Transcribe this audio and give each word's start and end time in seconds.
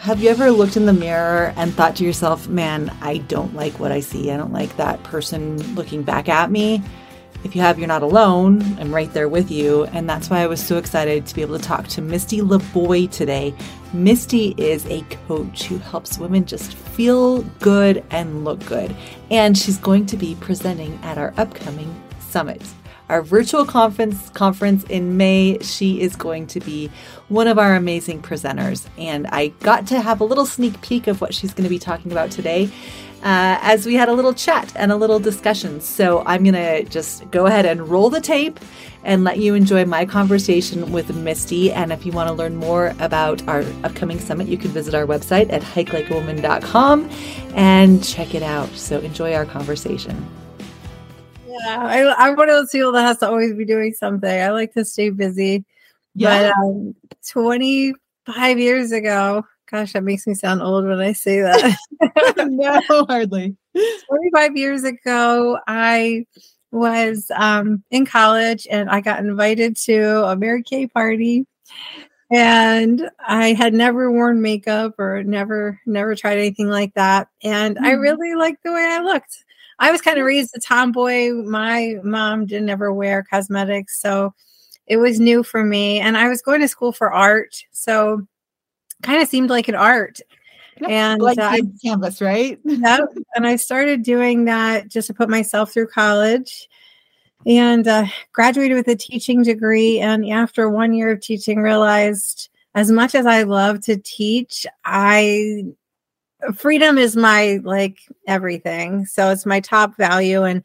have 0.00 0.22
you 0.22 0.30
ever 0.30 0.50
looked 0.50 0.78
in 0.78 0.86
the 0.86 0.94
mirror 0.94 1.52
and 1.56 1.74
thought 1.74 1.94
to 1.96 2.04
yourself, 2.04 2.48
man, 2.48 2.88
I 3.02 3.18
don't 3.18 3.54
like 3.54 3.78
what 3.78 3.92
I 3.92 4.00
see. 4.00 4.30
I 4.30 4.38
don't 4.38 4.52
like 4.52 4.74
that 4.78 5.02
person 5.02 5.74
looking 5.74 6.02
back 6.02 6.26
at 6.26 6.50
me. 6.50 6.82
If 7.44 7.54
you 7.54 7.60
have, 7.60 7.78
you're 7.78 7.86
not 7.86 8.02
alone. 8.02 8.62
I'm 8.78 8.94
right 8.94 9.12
there 9.12 9.28
with 9.28 9.50
you. 9.50 9.84
And 9.84 10.08
that's 10.08 10.30
why 10.30 10.40
I 10.40 10.46
was 10.46 10.64
so 10.64 10.78
excited 10.78 11.26
to 11.26 11.34
be 11.34 11.42
able 11.42 11.58
to 11.58 11.62
talk 11.62 11.86
to 11.88 12.00
Misty 12.00 12.40
Laboy 12.40 13.10
today. 13.10 13.54
Misty 13.92 14.54
is 14.56 14.86
a 14.86 15.02
coach 15.28 15.64
who 15.64 15.76
helps 15.76 16.18
women 16.18 16.46
just 16.46 16.72
feel 16.72 17.42
good 17.60 18.02
and 18.10 18.42
look 18.42 18.64
good. 18.64 18.96
And 19.30 19.56
she's 19.56 19.76
going 19.76 20.06
to 20.06 20.16
be 20.16 20.34
presenting 20.36 20.98
at 21.02 21.18
our 21.18 21.34
upcoming 21.36 21.94
summit 22.20 22.62
our 23.10 23.22
virtual 23.22 23.66
conference 23.66 24.30
conference 24.30 24.84
in 24.84 25.16
May. 25.16 25.58
She 25.60 26.00
is 26.00 26.16
going 26.16 26.46
to 26.48 26.60
be 26.60 26.90
one 27.28 27.48
of 27.48 27.58
our 27.58 27.74
amazing 27.74 28.22
presenters, 28.22 28.86
and 28.96 29.26
I 29.26 29.48
got 29.60 29.86
to 29.88 30.00
have 30.00 30.20
a 30.20 30.24
little 30.24 30.46
sneak 30.46 30.80
peek 30.80 31.06
of 31.06 31.20
what 31.20 31.34
she's 31.34 31.52
going 31.52 31.64
to 31.64 31.70
be 31.70 31.78
talking 31.78 32.12
about 32.12 32.30
today. 32.30 32.70
Uh, 33.22 33.58
as 33.60 33.84
we 33.84 33.96
had 33.96 34.08
a 34.08 34.14
little 34.14 34.32
chat 34.32 34.72
and 34.76 34.90
a 34.90 34.96
little 34.96 35.18
discussion. 35.18 35.78
So 35.82 36.22
I'm 36.24 36.42
going 36.42 36.54
to 36.54 36.84
just 36.84 37.30
go 37.30 37.44
ahead 37.44 37.66
and 37.66 37.86
roll 37.86 38.08
the 38.08 38.20
tape 38.22 38.58
and 39.04 39.24
let 39.24 39.36
you 39.38 39.54
enjoy 39.54 39.84
my 39.84 40.06
conversation 40.06 40.90
with 40.90 41.14
Misty. 41.14 41.70
And 41.70 41.92
if 41.92 42.06
you 42.06 42.12
want 42.12 42.28
to 42.28 42.32
learn 42.32 42.56
more 42.56 42.94
about 42.98 43.46
our 43.46 43.62
upcoming 43.84 44.18
summit, 44.18 44.48
you 44.48 44.56
can 44.56 44.70
visit 44.70 44.94
our 44.94 45.04
website 45.04 45.52
at 45.52 45.60
hikelikeawoman.com 45.60 47.10
and 47.54 48.02
check 48.02 48.34
it 48.34 48.42
out. 48.42 48.70
So 48.70 49.00
enjoy 49.00 49.34
our 49.34 49.44
conversation. 49.44 50.26
Yeah, 51.50 51.78
I, 51.80 52.26
I'm 52.26 52.36
one 52.36 52.48
of 52.48 52.56
those 52.56 52.70
people 52.70 52.92
that 52.92 53.02
has 53.02 53.18
to 53.18 53.28
always 53.28 53.54
be 53.54 53.64
doing 53.64 53.92
something. 53.92 54.30
I 54.30 54.50
like 54.50 54.72
to 54.74 54.84
stay 54.84 55.10
busy. 55.10 55.64
Yeah. 56.14 56.52
But 56.52 56.64
um, 56.64 56.94
25 57.28 58.58
years 58.58 58.92
ago, 58.92 59.44
gosh, 59.70 59.92
that 59.92 60.04
makes 60.04 60.26
me 60.26 60.34
sound 60.34 60.62
old 60.62 60.86
when 60.86 61.00
I 61.00 61.12
say 61.12 61.40
that. 61.40 61.76
no, 62.48 62.80
hardly. 63.06 63.56
25 63.74 64.56
years 64.56 64.84
ago, 64.84 65.58
I 65.66 66.26
was 66.72 67.30
um, 67.34 67.82
in 67.90 68.06
college 68.06 68.66
and 68.70 68.88
I 68.88 69.00
got 69.00 69.20
invited 69.20 69.76
to 69.78 70.24
a 70.26 70.36
Mary 70.36 70.62
Kay 70.62 70.86
party. 70.86 71.46
And 72.30 73.10
I 73.26 73.54
had 73.54 73.74
never 73.74 74.10
worn 74.10 74.40
makeup 74.40 74.94
or 74.98 75.24
never, 75.24 75.80
never 75.84 76.14
tried 76.14 76.38
anything 76.38 76.68
like 76.68 76.94
that. 76.94 77.28
And 77.42 77.76
mm. 77.76 77.84
I 77.84 77.94
hmm. 77.94 78.00
really 78.00 78.34
liked 78.34 78.62
the 78.62 78.72
way 78.72 78.86
I 78.88 79.00
looked. 79.00 79.44
I 79.80 79.90
was 79.90 80.02
kind 80.02 80.18
of 80.18 80.26
raised 80.26 80.54
a 80.54 80.60
tomboy. 80.60 81.32
My 81.32 81.96
mom 82.04 82.46
didn't 82.46 82.68
ever 82.68 82.92
wear 82.92 83.24
cosmetics, 83.24 84.00
so 84.00 84.34
it 84.86 84.98
was 84.98 85.18
new 85.18 85.42
for 85.42 85.64
me. 85.64 85.98
And 86.00 86.18
I 86.18 86.28
was 86.28 86.42
going 86.42 86.60
to 86.60 86.68
school 86.68 86.92
for 86.92 87.10
art, 87.10 87.56
so 87.72 88.26
kind 89.02 89.22
of 89.22 89.28
seemed 89.28 89.48
like 89.48 89.68
an 89.68 89.74
art. 89.74 90.20
And 90.86 91.20
like 91.20 91.38
uh, 91.38 91.58
canvas, 91.84 92.20
right? 92.20 92.58
yeah. 92.64 93.00
And 93.34 93.46
I 93.46 93.56
started 93.56 94.02
doing 94.02 94.44
that 94.46 94.88
just 94.88 95.08
to 95.08 95.14
put 95.14 95.28
myself 95.28 95.72
through 95.72 95.88
college 95.88 96.68
and 97.46 97.86
uh, 97.86 98.06
graduated 98.32 98.76
with 98.76 98.88
a 98.88 98.96
teaching 98.96 99.42
degree. 99.42 100.00
And 100.00 100.28
after 100.30 100.68
one 100.68 100.92
year 100.92 101.10
of 101.10 101.20
teaching, 101.20 101.60
realized 101.60 102.48
as 102.74 102.90
much 102.90 103.14
as 103.14 103.26
I 103.26 103.42
love 103.42 103.80
to 103.82 103.96
teach, 103.96 104.66
I 104.84 105.64
freedom 106.54 106.98
is 106.98 107.16
my 107.16 107.60
like 107.64 107.98
everything. 108.26 109.04
So 109.06 109.30
it's 109.30 109.46
my 109.46 109.60
top 109.60 109.96
value. 109.96 110.44
And 110.44 110.62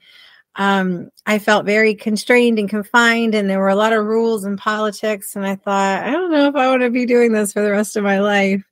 um, 0.58 1.10
I 1.26 1.40
felt 1.40 1.66
very 1.66 1.96
constrained 1.96 2.60
and 2.60 2.70
confined, 2.70 3.36
and 3.36 3.50
there 3.50 3.60
were 3.60 3.68
a 3.68 3.76
lot 3.76 3.92
of 3.92 4.06
rules 4.06 4.46
and 4.46 4.58
politics. 4.58 5.36
And 5.36 5.46
I 5.46 5.56
thought, 5.56 6.04
I 6.04 6.12
don't 6.12 6.32
know 6.32 6.48
if 6.48 6.56
I 6.56 6.70
want 6.70 6.82
to 6.82 6.90
be 6.90 7.06
doing 7.06 7.34
this 7.34 7.52
for 7.52 7.62
the 7.62 7.72
rest 7.72 7.98
of 7.98 8.06
my 8.06 8.20
life. 8.20 8.64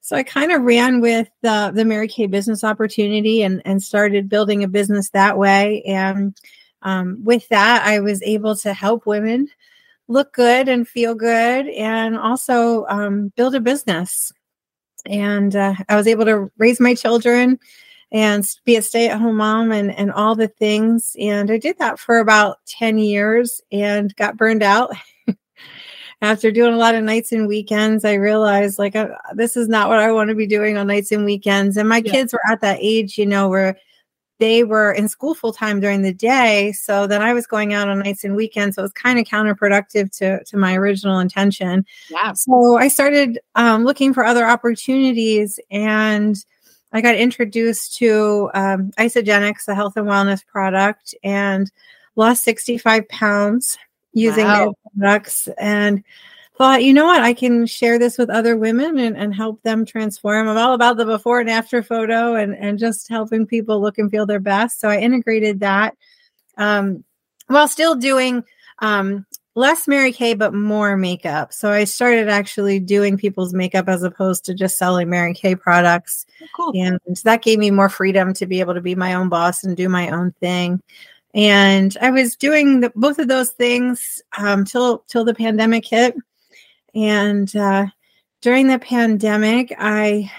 So 0.00 0.16
I 0.16 0.22
kind 0.22 0.52
of 0.52 0.62
ran 0.62 1.00
with 1.00 1.28
the, 1.42 1.72
the 1.74 1.84
Mary 1.84 2.08
Kay 2.08 2.28
business 2.28 2.62
opportunity 2.62 3.42
and, 3.42 3.60
and 3.64 3.82
started 3.82 4.28
building 4.28 4.62
a 4.62 4.68
business 4.68 5.10
that 5.10 5.36
way. 5.36 5.82
And 5.82 6.36
um, 6.82 7.22
with 7.24 7.48
that, 7.48 7.86
I 7.86 8.00
was 8.00 8.22
able 8.22 8.56
to 8.56 8.72
help 8.72 9.06
women 9.06 9.48
look 10.08 10.32
good 10.32 10.68
and 10.68 10.88
feel 10.88 11.14
good 11.14 11.68
and 11.68 12.16
also 12.16 12.86
um, 12.86 13.32
build 13.36 13.54
a 13.54 13.60
business 13.60 14.32
and 15.06 15.54
uh, 15.56 15.74
I 15.88 15.96
was 15.96 16.06
able 16.06 16.24
to 16.26 16.50
raise 16.58 16.80
my 16.80 16.94
children 16.94 17.58
and 18.10 18.48
be 18.64 18.76
a 18.76 18.82
stay-at-home 18.82 19.36
mom 19.36 19.70
and 19.70 19.94
and 19.94 20.10
all 20.12 20.34
the 20.34 20.48
things. 20.48 21.14
And 21.20 21.50
I 21.50 21.58
did 21.58 21.78
that 21.78 21.98
for 21.98 22.18
about 22.18 22.58
ten 22.66 22.98
years 22.98 23.60
and 23.72 24.14
got 24.16 24.36
burned 24.36 24.62
out. 24.62 24.94
After 26.20 26.50
doing 26.50 26.74
a 26.74 26.78
lot 26.78 26.96
of 26.96 27.04
nights 27.04 27.30
and 27.30 27.46
weekends, 27.46 28.04
I 28.04 28.14
realized 28.14 28.78
like 28.78 28.96
uh, 28.96 29.08
this 29.34 29.56
is 29.56 29.68
not 29.68 29.88
what 29.88 30.00
I 30.00 30.10
want 30.10 30.30
to 30.30 30.34
be 30.34 30.48
doing 30.48 30.76
on 30.76 30.88
nights 30.88 31.12
and 31.12 31.24
weekends. 31.24 31.76
And 31.76 31.88
my 31.88 32.02
yeah. 32.04 32.10
kids 32.10 32.32
were 32.32 32.40
at 32.50 32.60
that 32.62 32.78
age, 32.80 33.18
you 33.18 33.26
know, 33.26 33.48
where 33.48 33.78
they 34.38 34.64
were 34.64 34.92
in 34.92 35.08
school 35.08 35.34
full 35.34 35.52
time 35.52 35.80
during 35.80 36.02
the 36.02 36.12
day. 36.12 36.72
So 36.72 37.06
then 37.06 37.22
I 37.22 37.32
was 37.34 37.46
going 37.46 37.74
out 37.74 37.88
on 37.88 38.00
nights 38.00 38.24
and 38.24 38.36
weekends. 38.36 38.76
So 38.76 38.82
it 38.82 38.84
was 38.84 38.92
kind 38.92 39.18
of 39.18 39.24
counterproductive 39.24 40.16
to, 40.18 40.44
to 40.44 40.56
my 40.56 40.76
original 40.76 41.18
intention. 41.18 41.84
Yeah. 42.08 42.32
So 42.34 42.76
I 42.76 42.88
started 42.88 43.40
um, 43.56 43.84
looking 43.84 44.14
for 44.14 44.24
other 44.24 44.46
opportunities 44.46 45.58
and 45.70 46.36
I 46.92 47.00
got 47.00 47.16
introduced 47.16 47.96
to 47.98 48.50
um, 48.54 48.92
Isagenix, 48.98 49.68
a 49.68 49.74
health 49.74 49.96
and 49.96 50.06
wellness 50.06 50.46
product, 50.46 51.14
and 51.22 51.70
lost 52.16 52.44
65 52.44 53.06
pounds 53.08 53.76
using 54.12 54.44
wow. 54.44 54.58
their 54.58 54.68
products. 54.96 55.48
And 55.58 56.02
thought, 56.58 56.82
you 56.82 56.92
know 56.92 57.06
what, 57.06 57.22
I 57.22 57.32
can 57.32 57.66
share 57.66 57.98
this 57.98 58.18
with 58.18 58.28
other 58.28 58.56
women 58.56 58.98
and, 58.98 59.16
and 59.16 59.32
help 59.32 59.62
them 59.62 59.86
transform. 59.86 60.48
I'm 60.48 60.58
all 60.58 60.74
about 60.74 60.96
the 60.96 61.06
before 61.06 61.38
and 61.38 61.48
after 61.48 61.82
photo 61.84 62.34
and, 62.34 62.54
and 62.56 62.78
just 62.78 63.08
helping 63.08 63.46
people 63.46 63.80
look 63.80 63.96
and 63.96 64.10
feel 64.10 64.26
their 64.26 64.40
best. 64.40 64.80
So 64.80 64.88
I 64.88 64.98
integrated 64.98 65.60
that 65.60 65.96
um, 66.56 67.04
while 67.46 67.68
still 67.68 67.94
doing 67.94 68.42
um, 68.80 69.24
less 69.54 69.86
Mary 69.86 70.12
Kay, 70.12 70.34
but 70.34 70.52
more 70.52 70.96
makeup. 70.96 71.52
So 71.52 71.70
I 71.70 71.84
started 71.84 72.28
actually 72.28 72.80
doing 72.80 73.16
people's 73.16 73.54
makeup 73.54 73.88
as 73.88 74.02
opposed 74.02 74.44
to 74.46 74.54
just 74.54 74.78
selling 74.78 75.08
Mary 75.08 75.34
Kay 75.34 75.54
products. 75.54 76.26
Oh, 76.42 76.46
cool. 76.54 76.72
And 76.74 76.98
that 77.22 77.42
gave 77.42 77.60
me 77.60 77.70
more 77.70 77.88
freedom 77.88 78.34
to 78.34 78.46
be 78.46 78.58
able 78.58 78.74
to 78.74 78.80
be 78.80 78.96
my 78.96 79.14
own 79.14 79.28
boss 79.28 79.62
and 79.62 79.76
do 79.76 79.88
my 79.88 80.10
own 80.10 80.32
thing. 80.40 80.82
And 81.34 81.96
I 82.00 82.10
was 82.10 82.36
doing 82.36 82.80
the, 82.80 82.92
both 82.96 83.18
of 83.18 83.28
those 83.28 83.50
things 83.50 84.22
um, 84.36 84.64
till 84.64 85.04
till 85.08 85.24
the 85.24 85.34
pandemic 85.34 85.86
hit. 85.86 86.16
And 86.98 87.54
uh, 87.54 87.86
during 88.42 88.66
the 88.66 88.78
pandemic, 88.80 89.72
I 89.78 90.32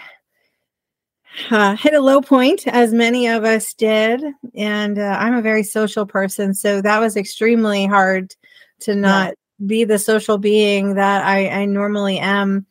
uh, 1.50 1.76
hit 1.78 1.94
a 1.94 2.02
low 2.02 2.22
point, 2.22 2.68
as 2.68 2.94
many 2.94 3.28
of 3.28 3.46
us 3.46 3.74
did. 3.74 4.22
And 4.56 5.00
uh, 5.00 5.18
I'm 5.20 5.36
a 5.36 5.42
very 5.42 5.64
social 5.64 6.06
person. 6.06 6.54
So 6.54 6.82
that 6.82 7.00
was 7.00 7.16
extremely 7.16 7.86
hard 7.86 8.36
to 8.82 8.96
not 8.96 9.30
yeah. 9.30 9.66
be 9.68 9.84
the 9.86 10.00
social 10.00 10.38
being 10.38 10.96
that 10.96 11.26
I, 11.26 11.48
I 11.48 11.66
normally 11.66 12.20
am. 12.20 12.66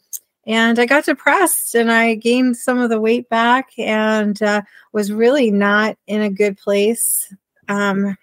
And 0.46 0.78
I 0.78 0.86
got 0.86 1.04
depressed 1.04 1.74
and 1.74 1.90
I 1.90 2.14
gained 2.14 2.56
some 2.56 2.78
of 2.78 2.90
the 2.90 3.00
weight 3.00 3.28
back 3.28 3.70
and 3.78 4.40
uh, 4.42 4.62
was 4.92 5.12
really 5.12 5.50
not 5.50 5.96
in 6.06 6.22
a 6.22 6.30
good 6.30 6.58
place. 6.58 7.34
Um, 7.68 8.16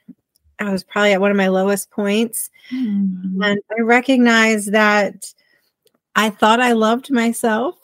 I 0.60 0.72
was 0.72 0.84
probably 0.84 1.14
at 1.14 1.22
one 1.22 1.32
of 1.32 1.38
my 1.38 1.50
lowest 1.50 1.92
points. 1.92 2.50
Mm-hmm. 2.74 3.42
And 3.42 3.60
I 3.78 3.82
recognized 3.82 4.72
that 4.72 5.35
I 6.16 6.30
thought 6.30 6.60
I 6.62 6.74
loved 6.74 7.12
myself. 7.12 7.76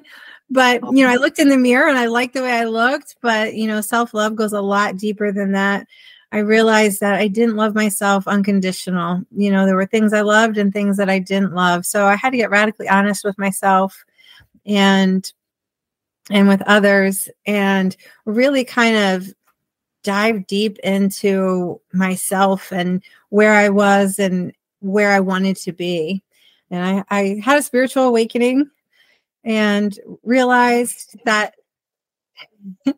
but, 0.50 0.82
you 0.92 1.04
know, 1.04 1.10
I 1.10 1.16
looked 1.16 1.38
in 1.38 1.48
the 1.48 1.56
mirror 1.56 1.88
and 1.88 1.98
I 1.98 2.06
liked 2.06 2.34
the 2.34 2.42
way 2.42 2.52
I 2.52 2.64
looked, 2.64 3.16
but, 3.22 3.54
you 3.54 3.66
know, 3.66 3.80
self 3.80 4.14
love 4.14 4.36
goes 4.36 4.52
a 4.52 4.60
lot 4.60 4.96
deeper 4.96 5.32
than 5.32 5.52
that. 5.52 5.86
I 6.32 6.38
realized 6.38 7.00
that 7.00 7.14
I 7.14 7.28
didn't 7.28 7.56
love 7.56 7.74
myself 7.74 8.26
unconditional. 8.26 9.22
You 9.36 9.50
know, 9.50 9.64
there 9.64 9.76
were 9.76 9.86
things 9.86 10.12
I 10.12 10.22
loved 10.22 10.58
and 10.58 10.72
things 10.72 10.96
that 10.96 11.08
I 11.08 11.18
didn't 11.18 11.54
love. 11.54 11.86
So 11.86 12.06
I 12.06 12.16
had 12.16 12.30
to 12.30 12.36
get 12.36 12.50
radically 12.50 12.88
honest 12.88 13.24
with 13.24 13.38
myself 13.38 14.04
and 14.64 15.32
and 16.28 16.48
with 16.48 16.60
others 16.62 17.28
and 17.46 17.96
really 18.24 18.64
kind 18.64 18.96
of 18.96 19.32
dive 20.02 20.46
deep 20.46 20.78
into 20.80 21.80
myself 21.92 22.72
and 22.72 23.02
where 23.30 23.54
I 23.54 23.68
was 23.68 24.18
and 24.18 24.52
where 24.80 25.12
I 25.12 25.20
wanted 25.20 25.56
to 25.58 25.72
be. 25.72 26.22
And 26.70 27.04
I, 27.10 27.16
I 27.16 27.40
had 27.42 27.58
a 27.58 27.62
spiritual 27.62 28.04
awakening 28.04 28.70
and 29.44 29.98
realized 30.22 31.16
that 31.24 31.54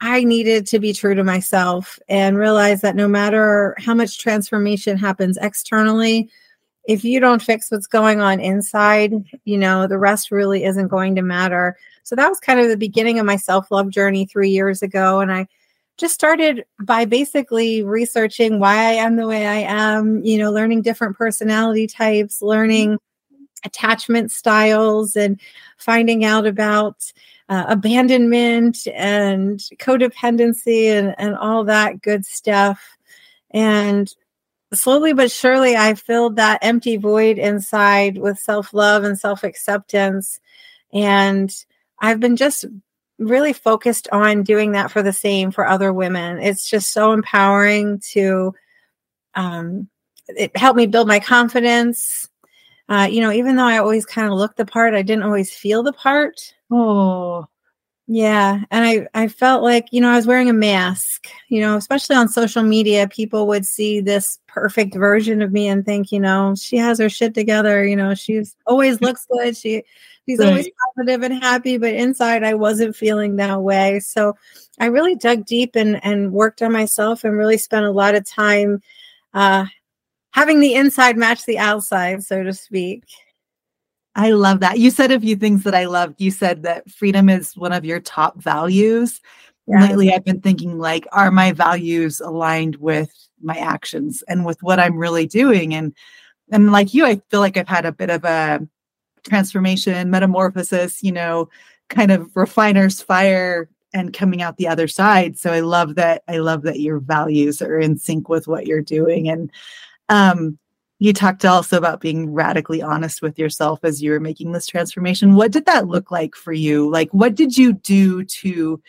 I 0.00 0.24
needed 0.24 0.66
to 0.68 0.78
be 0.78 0.92
true 0.92 1.14
to 1.14 1.24
myself 1.24 1.98
and 2.08 2.38
realize 2.38 2.82
that 2.82 2.96
no 2.96 3.08
matter 3.08 3.74
how 3.78 3.94
much 3.94 4.18
transformation 4.18 4.96
happens 4.96 5.38
externally, 5.40 6.30
if 6.88 7.04
you 7.04 7.20
don't 7.20 7.42
fix 7.42 7.70
what's 7.70 7.86
going 7.86 8.20
on 8.20 8.40
inside, 8.40 9.12
you 9.44 9.58
know, 9.58 9.86
the 9.86 9.98
rest 9.98 10.30
really 10.30 10.64
isn't 10.64 10.88
going 10.88 11.14
to 11.16 11.22
matter. 11.22 11.76
So 12.02 12.16
that 12.16 12.28
was 12.28 12.40
kind 12.40 12.60
of 12.60 12.68
the 12.68 12.76
beginning 12.76 13.18
of 13.18 13.26
my 13.26 13.36
self 13.36 13.70
love 13.70 13.90
journey 13.90 14.24
three 14.24 14.50
years 14.50 14.82
ago. 14.82 15.20
And 15.20 15.32
I 15.32 15.46
just 15.98 16.14
started 16.14 16.64
by 16.80 17.04
basically 17.04 17.82
researching 17.82 18.60
why 18.60 18.76
I 18.76 18.92
am 18.92 19.16
the 19.16 19.26
way 19.26 19.46
I 19.46 19.58
am, 19.58 20.24
you 20.24 20.38
know, 20.38 20.52
learning 20.52 20.82
different 20.82 21.16
personality 21.16 21.88
types, 21.88 22.40
learning 22.40 22.98
attachment 23.64 24.30
styles 24.30 25.16
and 25.16 25.40
finding 25.76 26.24
out 26.24 26.46
about 26.46 27.12
uh, 27.48 27.64
abandonment 27.68 28.86
and 28.94 29.58
codependency 29.78 30.86
and, 30.86 31.14
and 31.18 31.34
all 31.36 31.64
that 31.64 32.00
good 32.00 32.24
stuff. 32.24 32.96
And 33.50 34.12
slowly 34.72 35.14
but 35.14 35.32
surely, 35.32 35.74
I 35.74 35.94
filled 35.94 36.36
that 36.36 36.60
empty 36.62 36.96
void 36.96 37.38
inside 37.38 38.18
with 38.18 38.38
self 38.38 38.72
love 38.72 39.02
and 39.02 39.18
self 39.18 39.42
acceptance. 39.42 40.38
And 40.92 41.52
I've 41.98 42.20
been 42.20 42.36
just 42.36 42.66
really 43.18 43.52
focused 43.52 44.08
on 44.12 44.42
doing 44.42 44.72
that 44.72 44.90
for 44.90 45.02
the 45.02 45.12
same 45.12 45.50
for 45.50 45.66
other 45.66 45.92
women. 45.92 46.38
It's 46.38 46.68
just 46.68 46.92
so 46.92 47.12
empowering 47.12 48.00
to 48.12 48.54
um, 49.34 49.88
it 50.28 50.56
helped 50.56 50.76
me 50.76 50.86
build 50.86 51.08
my 51.08 51.20
confidence. 51.20 52.28
Uh, 52.88 53.08
you 53.10 53.20
know, 53.20 53.32
even 53.32 53.56
though 53.56 53.64
I 53.64 53.78
always 53.78 54.06
kind 54.06 54.28
of 54.28 54.38
looked 54.38 54.56
the 54.56 54.64
part, 54.64 54.94
I 54.94 55.02
didn't 55.02 55.24
always 55.24 55.54
feel 55.54 55.82
the 55.82 55.92
part. 55.92 56.54
Oh, 56.70 57.46
yeah. 58.10 58.64
And 58.70 58.84
I, 58.86 59.06
I 59.12 59.28
felt 59.28 59.62
like, 59.62 59.88
you 59.92 60.00
know, 60.00 60.08
I 60.08 60.16
was 60.16 60.26
wearing 60.26 60.48
a 60.48 60.54
mask, 60.54 61.28
you 61.48 61.60
know, 61.60 61.76
especially 61.76 62.16
on 62.16 62.30
social 62.30 62.62
media, 62.62 63.06
people 63.06 63.46
would 63.48 63.66
see 63.66 64.00
this 64.00 64.38
perfect 64.46 64.94
version 64.94 65.42
of 65.42 65.52
me 65.52 65.68
and 65.68 65.84
think, 65.84 66.10
you 66.10 66.18
know, 66.18 66.54
she 66.54 66.78
has 66.78 66.98
her 66.98 67.10
shit 67.10 67.34
together. 67.34 67.84
You 67.84 67.96
know, 67.96 68.14
she's 68.14 68.56
always 68.66 69.02
looks 69.02 69.26
good. 69.30 69.54
She, 69.54 69.82
she's 70.26 70.38
right. 70.38 70.48
always 70.48 70.70
positive 70.96 71.22
and 71.22 71.34
happy, 71.42 71.76
but 71.76 71.92
inside 71.92 72.44
I 72.44 72.54
wasn't 72.54 72.96
feeling 72.96 73.36
that 73.36 73.60
way. 73.60 74.00
So 74.00 74.34
I 74.80 74.86
really 74.86 75.14
dug 75.14 75.44
deep 75.44 75.76
and, 75.76 76.02
and 76.02 76.32
worked 76.32 76.62
on 76.62 76.72
myself 76.72 77.24
and 77.24 77.36
really 77.36 77.58
spent 77.58 77.84
a 77.84 77.90
lot 77.90 78.14
of 78.14 78.26
time, 78.26 78.80
uh, 79.34 79.66
having 80.30 80.60
the 80.60 80.74
inside 80.74 81.18
match 81.18 81.44
the 81.44 81.58
outside, 81.58 82.24
so 82.24 82.42
to 82.42 82.54
speak. 82.54 83.04
I 84.18 84.32
love 84.32 84.58
that. 84.60 84.80
You 84.80 84.90
said 84.90 85.12
a 85.12 85.20
few 85.20 85.36
things 85.36 85.62
that 85.62 85.76
I 85.76 85.84
loved. 85.84 86.20
You 86.20 86.32
said 86.32 86.64
that 86.64 86.90
freedom 86.90 87.28
is 87.28 87.56
one 87.56 87.72
of 87.72 87.84
your 87.84 88.00
top 88.00 88.42
values. 88.42 89.20
Yes. 89.68 89.90
Lately, 89.90 90.12
I've 90.12 90.24
been 90.24 90.40
thinking, 90.40 90.78
like, 90.78 91.06
are 91.12 91.30
my 91.30 91.52
values 91.52 92.20
aligned 92.20 92.76
with 92.76 93.12
my 93.40 93.56
actions 93.56 94.24
and 94.26 94.44
with 94.44 94.60
what 94.60 94.80
I'm 94.80 94.98
really 94.98 95.26
doing? 95.26 95.72
And 95.72 95.94
and 96.50 96.72
like 96.72 96.94
you, 96.94 97.06
I 97.06 97.20
feel 97.30 97.38
like 97.38 97.56
I've 97.56 97.68
had 97.68 97.86
a 97.86 97.92
bit 97.92 98.10
of 98.10 98.24
a 98.24 98.66
transformation, 99.22 100.10
metamorphosis, 100.10 101.00
you 101.02 101.12
know, 101.12 101.48
kind 101.88 102.10
of 102.10 102.34
refiner's 102.34 103.00
fire 103.00 103.68
and 103.94 104.12
coming 104.12 104.42
out 104.42 104.56
the 104.56 104.68
other 104.68 104.88
side. 104.88 105.38
So 105.38 105.52
I 105.52 105.60
love 105.60 105.94
that. 105.94 106.22
I 106.26 106.38
love 106.38 106.62
that 106.62 106.80
your 106.80 106.98
values 106.98 107.62
are 107.62 107.78
in 107.78 107.98
sync 107.98 108.28
with 108.28 108.48
what 108.48 108.66
you're 108.66 108.82
doing. 108.82 109.28
And 109.28 109.50
um, 110.08 110.58
you 110.98 111.12
talked 111.12 111.44
also 111.44 111.76
about 111.76 112.00
being 112.00 112.32
radically 112.32 112.82
honest 112.82 113.22
with 113.22 113.38
yourself 113.38 113.80
as 113.84 114.02
you 114.02 114.10
were 114.10 114.20
making 114.20 114.52
this 114.52 114.66
transformation. 114.66 115.34
What 115.34 115.52
did 115.52 115.66
that 115.66 115.86
look 115.86 116.10
like 116.10 116.34
for 116.34 116.52
you? 116.52 116.90
Like, 116.90 117.08
what 117.12 117.34
did 117.34 117.56
you 117.56 117.72
do 117.72 118.24
to 118.24 118.82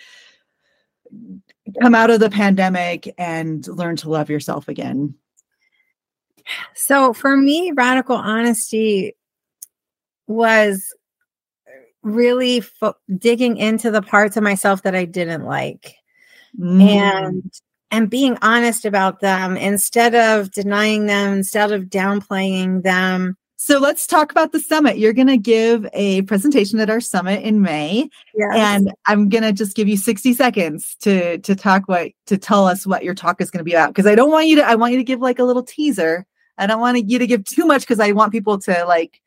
come 1.81 1.93
out 1.93 2.09
of 2.09 2.19
the 2.19 2.29
pandemic 2.29 3.13
and 3.17 3.67
learn 3.67 3.95
to 3.97 4.09
love 4.09 4.29
yourself 4.29 4.67
again? 4.67 5.13
So, 6.73 7.13
for 7.13 7.37
me, 7.37 7.71
radical 7.75 8.15
honesty 8.15 9.15
was 10.25 10.93
really 12.01 12.61
fo- 12.61 12.95
digging 13.17 13.57
into 13.57 13.91
the 13.91 14.01
parts 14.01 14.35
of 14.35 14.43
myself 14.43 14.81
that 14.83 14.95
I 14.95 15.05
didn't 15.05 15.43
like. 15.43 15.95
Mm. 16.59 16.81
And 16.81 17.53
and 17.91 18.09
being 18.09 18.37
honest 18.41 18.85
about 18.85 19.19
them 19.19 19.57
instead 19.57 20.15
of 20.15 20.51
denying 20.51 21.07
them, 21.07 21.33
instead 21.33 21.71
of 21.71 21.85
downplaying 21.85 22.83
them. 22.83 23.35
So 23.61 23.77
let's 23.77 24.07
talk 24.07 24.31
about 24.31 24.53
the 24.53 24.59
summit. 24.59 24.97
You're 24.97 25.13
going 25.13 25.27
to 25.27 25.37
give 25.37 25.85
a 25.91 26.21
presentation 26.23 26.79
at 26.79 26.89
our 26.89 27.01
summit 27.01 27.43
in 27.43 27.61
May, 27.61 28.09
yes. 28.33 28.51
and 28.55 28.93
I'm 29.05 29.27
going 29.27 29.43
to 29.43 29.51
just 29.51 29.75
give 29.75 29.87
you 29.87 29.97
60 29.97 30.33
seconds 30.33 30.95
to 31.01 31.39
to 31.39 31.55
talk 31.55 31.83
what 31.87 32.11
to 32.27 32.37
tell 32.37 32.67
us 32.67 32.87
what 32.87 33.03
your 33.03 33.13
talk 33.13 33.41
is 33.41 33.51
going 33.51 33.59
to 33.59 33.65
be 33.65 33.73
about 33.73 33.89
because 33.89 34.07
I 34.07 34.15
don't 34.15 34.31
want 34.31 34.47
you 34.47 34.55
to 34.55 34.65
I 34.65 34.75
want 34.75 34.93
you 34.93 34.97
to 34.97 35.03
give 35.03 35.19
like 35.19 35.39
a 35.39 35.43
little 35.43 35.63
teaser. 35.63 36.25
I 36.57 36.67
don't 36.67 36.79
want 36.79 37.09
you 37.09 37.19
to 37.19 37.27
give 37.27 37.43
too 37.43 37.65
much 37.65 37.81
because 37.81 37.99
I 37.99 38.13
want 38.13 38.31
people 38.31 38.59
to 38.59 38.85
like 38.85 39.21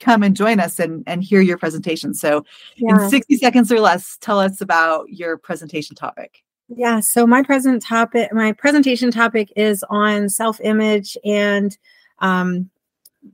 come 0.00 0.22
and 0.22 0.34
join 0.34 0.58
us 0.58 0.78
and 0.78 1.04
and 1.06 1.22
hear 1.22 1.42
your 1.42 1.58
presentation. 1.58 2.14
So 2.14 2.44
yeah. 2.76 3.04
in 3.04 3.10
60 3.10 3.36
seconds 3.36 3.70
or 3.70 3.80
less, 3.80 4.16
tell 4.22 4.40
us 4.40 4.62
about 4.62 5.10
your 5.10 5.36
presentation 5.36 5.94
topic. 5.94 6.42
Yeah. 6.76 7.00
So 7.00 7.26
my 7.26 7.42
present 7.42 7.82
topic, 7.82 8.32
my 8.32 8.52
presentation 8.52 9.10
topic 9.10 9.52
is 9.56 9.84
on 9.90 10.28
self-image 10.28 11.18
and 11.24 11.76
um, 12.20 12.70